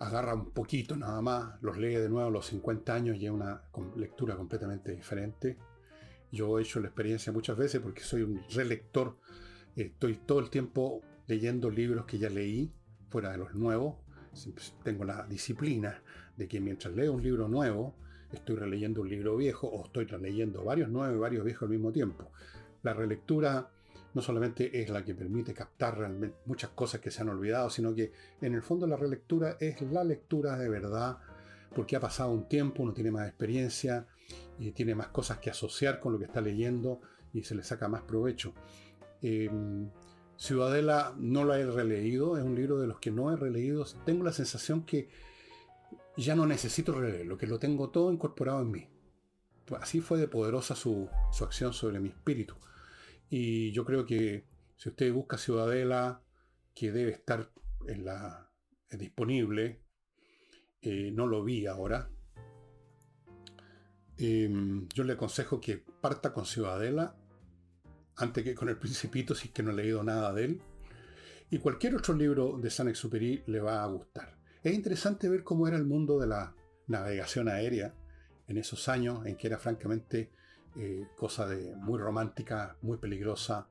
agarra 0.00 0.34
un 0.34 0.50
poquito 0.50 0.98
nada 0.98 1.22
más, 1.22 1.62
los 1.62 1.78
lee 1.78 1.94
de 1.94 2.10
nuevo 2.10 2.28
a 2.28 2.30
los 2.30 2.44
50 2.44 2.94
años 2.94 3.16
y 3.16 3.24
es 3.24 3.32
una 3.32 3.62
lectura 3.96 4.36
completamente 4.36 4.92
diferente. 4.92 5.56
Yo 6.30 6.58
he 6.58 6.62
hecho 6.62 6.78
la 6.78 6.88
experiencia 6.88 7.32
muchas 7.32 7.56
veces 7.56 7.80
porque 7.80 8.02
soy 8.02 8.20
un 8.20 8.42
relector. 8.50 9.16
Estoy 9.76 10.16
todo 10.16 10.40
el 10.40 10.50
tiempo 10.50 11.02
leyendo 11.26 11.70
libros 11.70 12.06
que 12.06 12.18
ya 12.18 12.28
leí, 12.28 12.72
fuera 13.08 13.32
de 13.32 13.38
los 13.38 13.54
nuevos. 13.54 13.96
Tengo 14.82 15.04
la 15.04 15.26
disciplina 15.26 16.02
de 16.36 16.48
que 16.48 16.60
mientras 16.60 16.94
leo 16.94 17.12
un 17.12 17.22
libro 17.22 17.48
nuevo, 17.48 17.94
estoy 18.32 18.56
releyendo 18.56 19.02
un 19.02 19.08
libro 19.08 19.36
viejo 19.36 19.68
o 19.68 19.84
estoy 19.84 20.04
releyendo 20.06 20.64
varios 20.64 20.88
nuevos 20.88 21.16
y 21.16 21.20
varios 21.20 21.44
viejos 21.44 21.64
al 21.64 21.70
mismo 21.70 21.92
tiempo. 21.92 22.30
La 22.82 22.94
relectura 22.94 23.70
no 24.14 24.22
solamente 24.22 24.82
es 24.82 24.90
la 24.90 25.04
que 25.04 25.14
permite 25.14 25.54
captar 25.54 25.98
realmente 25.98 26.36
muchas 26.46 26.70
cosas 26.70 27.00
que 27.00 27.10
se 27.10 27.22
han 27.22 27.28
olvidado, 27.28 27.70
sino 27.70 27.94
que 27.94 28.12
en 28.40 28.54
el 28.54 28.62
fondo 28.62 28.86
la 28.86 28.96
relectura 28.96 29.56
es 29.60 29.80
la 29.82 30.02
lectura 30.02 30.56
de 30.56 30.68
verdad, 30.68 31.18
porque 31.74 31.96
ha 31.96 32.00
pasado 32.00 32.32
un 32.32 32.48
tiempo, 32.48 32.82
uno 32.82 32.92
tiene 32.92 33.12
más 33.12 33.28
experiencia 33.28 34.06
y 34.58 34.72
tiene 34.72 34.94
más 34.94 35.08
cosas 35.08 35.38
que 35.38 35.50
asociar 35.50 36.00
con 36.00 36.12
lo 36.12 36.18
que 36.18 36.24
está 36.24 36.40
leyendo 36.40 37.00
y 37.32 37.42
se 37.44 37.54
le 37.54 37.62
saca 37.62 37.88
más 37.88 38.02
provecho. 38.02 38.54
Em, 39.22 39.90
Ciudadela 40.36 41.14
no 41.18 41.44
la 41.44 41.58
he 41.58 41.66
releído, 41.66 42.38
es 42.38 42.44
un 42.44 42.54
libro 42.54 42.80
de 42.80 42.86
los 42.86 42.98
que 42.98 43.10
no 43.10 43.32
he 43.32 43.36
releído. 43.36 43.84
Tengo 44.06 44.24
la 44.24 44.32
sensación 44.32 44.84
que 44.84 45.10
ya 46.16 46.34
no 46.34 46.46
necesito 46.46 46.92
releerlo, 46.92 47.36
que 47.36 47.46
lo 47.46 47.58
tengo 47.58 47.90
todo 47.90 48.12
incorporado 48.12 48.62
en 48.62 48.70
mí. 48.70 48.88
Así 49.78 50.00
fue 50.00 50.18
de 50.18 50.28
poderosa 50.28 50.74
su, 50.74 51.08
su 51.30 51.44
acción 51.44 51.72
sobre 51.72 52.00
mi 52.00 52.08
espíritu. 52.08 52.56
Y 53.28 53.70
yo 53.72 53.84
creo 53.84 54.06
que 54.06 54.46
si 54.76 54.88
usted 54.88 55.12
busca 55.12 55.36
Ciudadela, 55.36 56.22
que 56.74 56.90
debe 56.90 57.12
estar 57.12 57.52
la, 57.86 58.50
disponible, 58.90 59.82
eh, 60.80 61.10
no 61.12 61.26
lo 61.26 61.44
vi 61.44 61.66
ahora, 61.66 62.10
em, 64.16 64.88
yo 64.88 65.04
le 65.04 65.12
aconsejo 65.12 65.60
que 65.60 65.76
parta 65.76 66.32
con 66.32 66.46
Ciudadela 66.46 67.19
antes 68.16 68.44
que 68.44 68.54
con 68.54 68.68
el 68.68 68.76
Principito, 68.76 69.34
si 69.34 69.48
es 69.48 69.54
que 69.54 69.62
no 69.62 69.70
ha 69.70 69.74
leído 69.74 70.02
nada 70.02 70.32
de 70.32 70.44
él. 70.44 70.60
Y 71.50 71.58
cualquier 71.58 71.96
otro 71.96 72.14
libro 72.14 72.58
de 72.58 72.70
Saint-Exupéry 72.70 73.44
le 73.46 73.60
va 73.60 73.82
a 73.82 73.86
gustar. 73.86 74.38
Es 74.62 74.74
interesante 74.74 75.28
ver 75.28 75.42
cómo 75.42 75.66
era 75.66 75.76
el 75.76 75.86
mundo 75.86 76.18
de 76.18 76.26
la 76.26 76.54
navegación 76.86 77.48
aérea 77.48 77.94
en 78.46 78.58
esos 78.58 78.88
años 78.88 79.24
en 79.26 79.36
que 79.36 79.46
era 79.46 79.58
francamente 79.58 80.30
eh, 80.76 81.08
cosa 81.16 81.46
de 81.46 81.74
muy 81.76 81.98
romántica, 81.98 82.76
muy 82.82 82.98
peligrosa, 82.98 83.68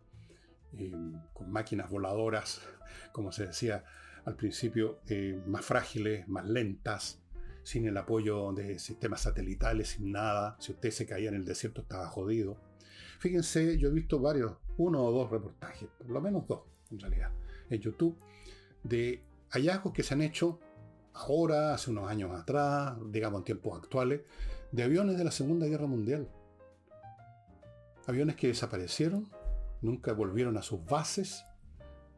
eh, 0.74 0.92
con 1.34 1.52
máquinas 1.52 1.90
voladoras, 1.90 2.62
como 3.12 3.32
se 3.32 3.48
decía 3.48 3.84
al 4.26 4.36
principio, 4.36 5.00
eh, 5.08 5.42
más 5.48 5.66
frágiles, 5.66 6.28
más 6.28 6.46
lentas, 6.46 7.22
sin 7.64 7.88
el 7.88 7.98
apoyo 7.98 8.52
de 8.54 8.80
sistemas 8.80 9.22
satelitales, 9.22 9.90
sin 9.90 10.12
nada. 10.12 10.58
Si 10.60 10.72
usted 10.72 10.92
se 10.92 11.06
caía 11.06 11.30
en 11.30 11.36
el 11.36 11.46
desierto 11.46 11.82
estaba 11.82 12.08
jodido. 12.08 12.60
Fíjense, 13.20 13.78
yo 13.78 13.90
he 13.90 13.92
visto 13.92 14.20
varios, 14.20 14.54
uno 14.78 15.04
o 15.04 15.12
dos 15.12 15.30
reportajes, 15.30 15.88
por 15.98 16.10
lo 16.10 16.22
menos 16.22 16.48
dos 16.48 16.62
en 16.92 17.00
realidad, 17.00 17.32
en 17.70 17.80
YouTube, 17.80 18.18
de 18.84 19.24
hallazgos 19.50 19.94
que 19.94 20.02
se 20.02 20.16
han 20.16 20.22
hecho 20.22 20.60
ahora, 21.14 21.74
hace 21.74 21.92
unos 21.92 22.10
años 22.10 22.32
atrás, 22.32 22.98
digamos 23.12 23.40
en 23.40 23.46
tiempos 23.46 23.78
actuales, 23.78 24.22
de 24.72 24.84
aviones 24.84 25.18
de 25.18 25.24
la 25.24 25.32
Segunda 25.32 25.68
Guerra 25.68 25.86
Mundial 25.86 26.28
aviones 28.10 28.36
que 28.36 28.48
desaparecieron, 28.48 29.30
nunca 29.82 30.14
volvieron 30.14 30.58
a 30.58 30.64
sus 30.64 30.84
bases, 30.84 31.46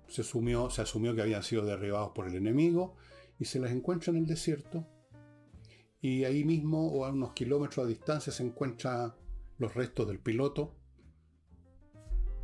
se 0.08 0.22
asumió, 0.22 0.70
que 1.16 1.22
habían 1.22 1.44
sido 1.44 1.66
derribados 1.66 2.12
por 2.16 2.28
el 2.28 2.36
enemigo 2.36 2.96
y 3.38 3.46
se 3.46 3.60
les 3.60 3.72
encuentra 3.72 4.12
en 4.12 4.18
el 4.18 4.26
desierto 4.26 4.88
y 6.00 6.24
ahí 6.24 6.44
mismo 6.44 6.92
o 6.92 7.06
a 7.06 7.10
unos 7.12 7.34
kilómetros 7.34 7.86
de 7.86 7.94
distancia 7.94 8.32
se 8.32 8.44
encuentran 8.44 9.14
los 9.58 9.76
restos 9.76 10.08
del 10.08 10.20
piloto. 10.20 10.76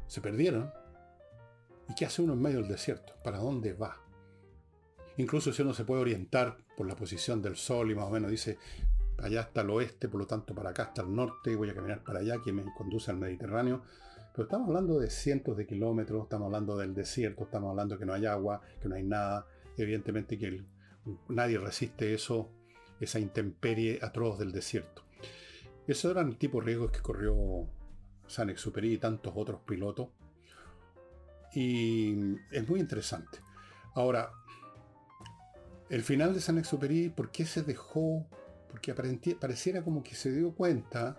Se 0.07 0.21
perdieron. 0.21 0.71
¿Y 1.89 1.95
qué 1.95 2.05
hace 2.05 2.21
uno 2.21 2.33
en 2.33 2.41
medio 2.41 2.59
del 2.59 2.67
desierto? 2.67 3.13
¿Para 3.23 3.37
dónde 3.37 3.73
va? 3.73 4.01
Incluso 5.17 5.51
si 5.51 5.61
uno 5.61 5.73
se 5.73 5.85
puede 5.85 6.01
orientar 6.01 6.57
por 6.75 6.87
la 6.87 6.95
posición 6.95 7.41
del 7.41 7.55
sol 7.55 7.91
y 7.91 7.95
más 7.95 8.05
o 8.05 8.11
menos 8.11 8.29
dice, 8.29 8.57
allá 9.17 9.41
está 9.41 9.61
el 9.61 9.69
oeste, 9.71 10.07
por 10.09 10.19
lo 10.19 10.27
tanto 10.27 10.53
para 10.53 10.69
acá 10.69 10.83
está 10.83 11.01
el 11.01 11.13
norte, 11.13 11.55
voy 11.55 11.69
a 11.69 11.75
caminar 11.75 12.03
para 12.03 12.19
allá, 12.19 12.41
que 12.43 12.53
me 12.53 12.63
conduce 12.75 13.09
al 13.09 13.17
Mediterráneo. 13.17 13.81
Pero 14.31 14.43
estamos 14.43 14.67
hablando 14.67 14.99
de 14.99 15.09
cientos 15.09 15.57
de 15.57 15.65
kilómetros, 15.65 16.23
estamos 16.23 16.45
hablando 16.45 16.77
del 16.77 16.93
desierto, 16.93 17.45
estamos 17.45 17.71
hablando 17.71 17.97
que 17.97 18.05
no 18.05 18.13
hay 18.13 18.27
agua, 18.27 18.61
que 18.79 18.87
no 18.87 18.95
hay 18.95 19.03
nada. 19.03 19.47
Evidentemente 19.75 20.37
que 20.37 20.63
nadie 21.29 21.57
resiste 21.57 22.13
eso, 22.13 22.51
esa 22.99 23.19
intemperie 23.19 23.99
atroz 24.01 24.37
del 24.37 24.51
desierto. 24.51 25.01
Esos 25.87 26.11
eran 26.11 26.27
el 26.27 26.37
tipo 26.37 26.59
de 26.59 26.65
riesgos 26.65 26.91
que 26.91 26.99
corrió 26.99 27.67
San 28.27 28.49
Exupéry 28.49 28.93
y 28.93 28.97
tantos 28.97 29.33
otros 29.35 29.61
pilotos. 29.61 30.09
Y 31.53 32.35
es 32.51 32.67
muy 32.67 32.79
interesante. 32.79 33.39
Ahora, 33.95 34.31
El 35.89 36.03
final 36.03 36.33
de 36.33 36.41
San 36.41 36.57
Exupéry, 36.57 37.09
¿por 37.09 37.31
qué 37.31 37.45
se 37.45 37.63
dejó? 37.63 38.27
Porque 38.69 38.93
pareciera 38.93 39.81
como 39.81 40.03
que 40.03 40.15
se 40.15 40.31
dio 40.31 40.53
cuenta 40.53 41.17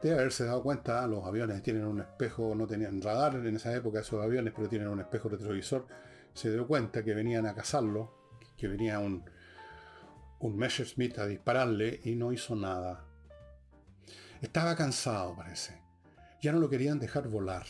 Debe 0.00 0.18
haberse 0.18 0.46
dado 0.46 0.62
cuenta, 0.62 1.06
los 1.06 1.26
aviones 1.26 1.62
tienen 1.62 1.84
un 1.84 2.00
espejo, 2.00 2.54
no 2.54 2.66
tenían 2.66 3.02
radar 3.02 3.34
en 3.34 3.56
esa 3.56 3.74
época 3.74 4.00
esos 4.00 4.22
aviones, 4.24 4.54
pero 4.56 4.66
tienen 4.66 4.88
un 4.88 5.00
espejo 5.00 5.28
retrovisor. 5.28 5.86
Se 6.32 6.50
dio 6.50 6.66
cuenta 6.66 7.04
que 7.04 7.12
venían 7.12 7.44
a 7.44 7.54
cazarlo, 7.54 8.10
que 8.56 8.66
venía 8.66 8.98
un, 8.98 9.24
un 10.38 10.56
Messerschmitt 10.56 11.18
a 11.18 11.26
dispararle 11.26 12.00
y 12.02 12.16
no 12.16 12.32
hizo 12.32 12.56
nada. 12.56 13.04
Estaba 14.40 14.76
cansado, 14.76 15.36
parece. 15.36 15.80
Ya 16.40 16.52
no 16.52 16.58
lo 16.58 16.70
querían 16.70 16.98
dejar 16.98 17.28
volar 17.28 17.66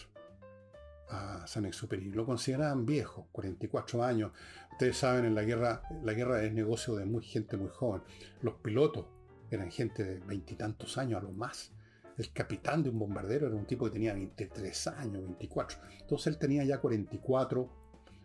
a 1.09 1.47
San 1.47 1.65
Exupéry. 1.65 2.11
Lo 2.11 2.25
consideraban 2.25 2.87
viejo, 2.87 3.29
44 3.33 4.05
años. 4.05 4.33
Ustedes 4.73 4.97
saben, 4.97 5.25
en 5.25 5.35
la 5.35 5.43
guerra, 5.43 5.83
la 6.03 6.13
guerra 6.13 6.43
es 6.43 6.53
negocio 6.53 6.95
de 6.95 7.05
muy, 7.05 7.25
gente 7.25 7.57
muy 7.57 7.71
joven. 7.71 8.03
Los 8.43 8.55
pilotos 8.55 9.07
eran 9.51 9.71
gente 9.71 10.05
de 10.05 10.21
veintitantos 10.21 10.97
años 10.97 11.21
a 11.21 11.25
lo 11.25 11.33
más 11.33 11.73
el 12.21 12.33
capitán 12.33 12.83
de 12.83 12.91
un 12.91 12.99
bombardero 12.99 13.47
era 13.47 13.57
un 13.57 13.65
tipo 13.65 13.87
que 13.87 13.93
tenía 13.93 14.13
23 14.13 14.87
años, 14.89 15.23
24. 15.23 15.79
Entonces 16.01 16.27
él 16.27 16.39
tenía 16.39 16.65
ya 16.65 16.79
44, 16.79 17.71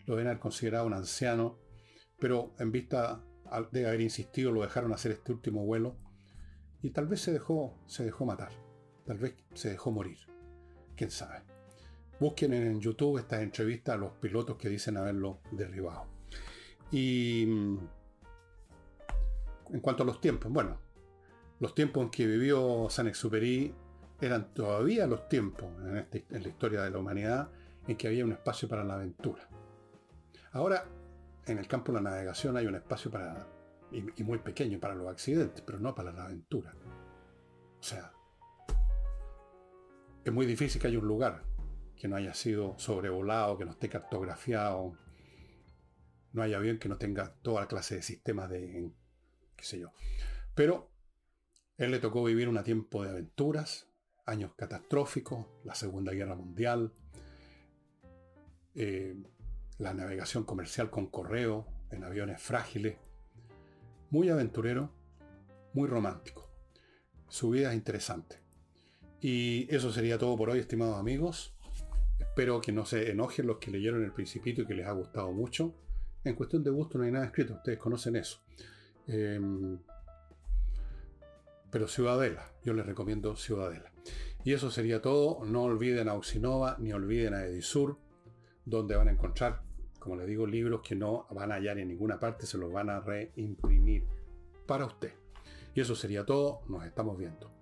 lo 0.06 0.16
deben 0.16 0.28
haber 0.28 0.40
considerado 0.40 0.86
un 0.86 0.94
anciano, 0.94 1.58
pero 2.20 2.54
en 2.60 2.74
vista 2.74 3.24
de 3.72 3.88
haber 3.88 4.02
insistido 4.02 4.52
lo 4.52 4.64
dejaron 4.64 4.92
hacer 4.92 5.14
este 5.14 5.32
último 5.32 5.66
vuelo 5.66 5.96
y 6.82 6.92
tal 6.92 7.08
vez 7.08 7.22
se 7.22 7.32
dejó, 7.32 7.78
se 7.86 8.04
dejó 8.04 8.26
matar, 8.26 8.52
tal 9.06 9.18
vez 9.18 9.36
se 9.54 9.70
dejó 9.70 9.92
morir, 9.92 10.18
quién 10.96 11.12
sabe. 11.12 11.44
Busquen 12.20 12.54
en 12.54 12.80
YouTube 12.80 13.18
estas 13.20 13.42
entrevistas 13.42 13.96
a 13.96 13.98
los 13.98 14.12
pilotos 14.14 14.58
que 14.58 14.70
dicen 14.70 14.98
haberlo 14.98 15.40
derribado. 15.52 16.06
Y 16.92 17.46
mm, 17.48 17.78
en 19.74 19.80
cuanto 19.82 20.04
a 20.04 20.06
los 20.06 20.22
tiempos, 20.22 20.52
bueno, 20.52 20.78
los 21.60 21.74
tiempos 21.74 22.04
en 22.04 22.10
que 22.10 22.26
vivió 22.26 22.88
San 22.90 23.08
Exupéry 23.08 23.74
eran 24.22 24.54
todavía 24.54 25.08
los 25.08 25.28
tiempos 25.28 25.68
este, 25.96 26.26
en, 26.30 26.44
la 26.44 26.50
historia 26.50 26.82
de 26.84 26.92
la 26.92 27.00
humanidad 27.00 27.50
en 27.88 27.98
que 27.98 28.08
había 28.08 28.24
un 28.24 28.32
espacio 28.32 28.68
para 28.68 28.84
la 28.84 28.96
aventura. 28.96 29.48
Ahora, 30.52 30.86
en 31.46 31.58
el 31.58 31.68
campo 31.68 31.92
de 31.92 32.02
la 32.02 32.10
navegación 32.10 32.56
hay 32.58 32.66
un 32.66 32.76
espacio 32.76 33.12
para, 33.12 33.48
y, 33.92 34.24
muy 34.24 34.40
pequeño 34.40 34.80
para 34.80 34.96
los 34.96 35.08
accidentes, 35.08 35.62
pero 35.62 35.80
no 35.80 35.94
para 35.96 36.12
la 36.12 36.26
aventura. 36.26 36.74
O 37.80 37.84
sea, 37.84 38.12
es 40.24 40.34
muy 40.34 40.46
difícil 40.46 40.82
que 40.82 40.88
haya 40.88 41.00
un 41.00 41.08
lugar 41.08 41.44
que 41.96 42.08
no 42.08 42.16
haya 42.16 42.34
sido 42.34 42.78
sobrevolado, 42.78 43.58
que 43.58 43.66
no 43.66 43.72
esté 43.72 43.90
cartografiado, 43.90 44.98
no 46.34 46.42
haya 46.42 46.58
avión 46.58 46.78
que 46.78 46.90
no 46.90 46.98
tenga 46.98 47.34
toda 47.42 47.68
clase 47.68 47.96
de 47.96 48.02
sistemas 48.02 48.50
de, 48.50 48.92
qué 49.56 49.64
sé 49.64 49.80
yo. 49.80 49.92
Pero 50.54 50.92
él 51.78 51.92
le 51.92 52.00
tocó 52.00 52.24
vivir 52.24 52.50
un 52.50 52.62
tiempo 52.64 53.04
de 53.04 53.10
aventuras, 53.10 53.88
años 54.26 54.54
catastróficos, 54.56 55.48
la 55.64 55.76
Segunda 55.76 56.12
Guerra 56.12 56.36
Mundial, 56.36 56.94
eh, 58.74 59.16
la 59.78 59.94
navegación 59.94 60.44
comercial 60.44 60.90
con 60.90 61.08
correo 61.08 61.68
en 61.92 62.04
aviones 62.04 62.42
frágiles. 62.42 62.98
Muy 64.16 64.30
aventurero, 64.30 64.94
muy 65.74 65.90
romántico. 65.90 66.50
Su 67.28 67.50
vida 67.50 67.72
es 67.72 67.76
interesante. 67.76 68.40
Y 69.20 69.68
eso 69.70 69.92
sería 69.92 70.18
todo 70.18 70.38
por 70.38 70.50
hoy, 70.50 70.60
estimados 70.60 70.98
amigos. 70.98 71.54
Espero 72.18 72.62
que 72.62 72.72
no 72.72 72.86
se 72.86 73.12
enojen 73.12 73.46
los 73.46 73.58
que 73.58 73.72
leyeron 73.72 74.06
El 74.06 74.14
Principito 74.14 74.62
y 74.62 74.68
que 74.68 74.74
les 74.74 74.88
ha 74.88 74.94
gustado 74.94 75.34
mucho. 75.34 75.76
En 76.24 76.34
cuestión 76.36 76.64
de 76.64 76.70
gusto 76.70 76.98
no 76.98 77.04
hay 77.04 77.12
nada 77.12 77.26
escrito, 77.26 77.56
ustedes 77.56 77.78
conocen 77.78 78.16
eso. 78.16 78.40
Em, 79.06 79.80
pero 81.70 81.86
Ciudadela, 81.90 82.54
yo 82.64 82.74
les 82.74 82.86
recomiendo 82.86 83.36
Ciudadela. 83.36 83.92
Y 84.46 84.54
eso 84.54 84.72
sería 84.72 85.02
todo. 85.02 85.44
No 85.44 85.64
olviden 85.64 86.08
a 86.08 86.14
Oxinova 86.14 86.78
ni 86.80 86.94
olviden 86.94 87.34
a 87.34 87.44
Edisur, 87.44 87.98
donde 88.64 88.96
van 88.96 89.10
a 89.10 89.12
encontrar, 89.12 89.62
como 90.06 90.18
les 90.18 90.28
digo, 90.28 90.46
libros 90.46 90.82
que 90.82 90.96
no 90.96 91.26
van 91.32 91.52
a 91.52 91.56
hallar 91.56 91.80
en 91.80 91.88
ninguna 91.88 92.20
parte, 92.20 92.46
se 92.46 92.60
los 92.60 92.72
van 92.72 92.92
a 92.92 93.00
reimprimir 93.00 94.06
para 94.68 94.86
usted. 94.86 95.14
Y 95.74 95.82
eso 95.82 95.96
sería 95.96 96.24
todo. 96.24 96.62
Nos 96.68 96.86
estamos 96.86 97.18
viendo. 97.18 97.55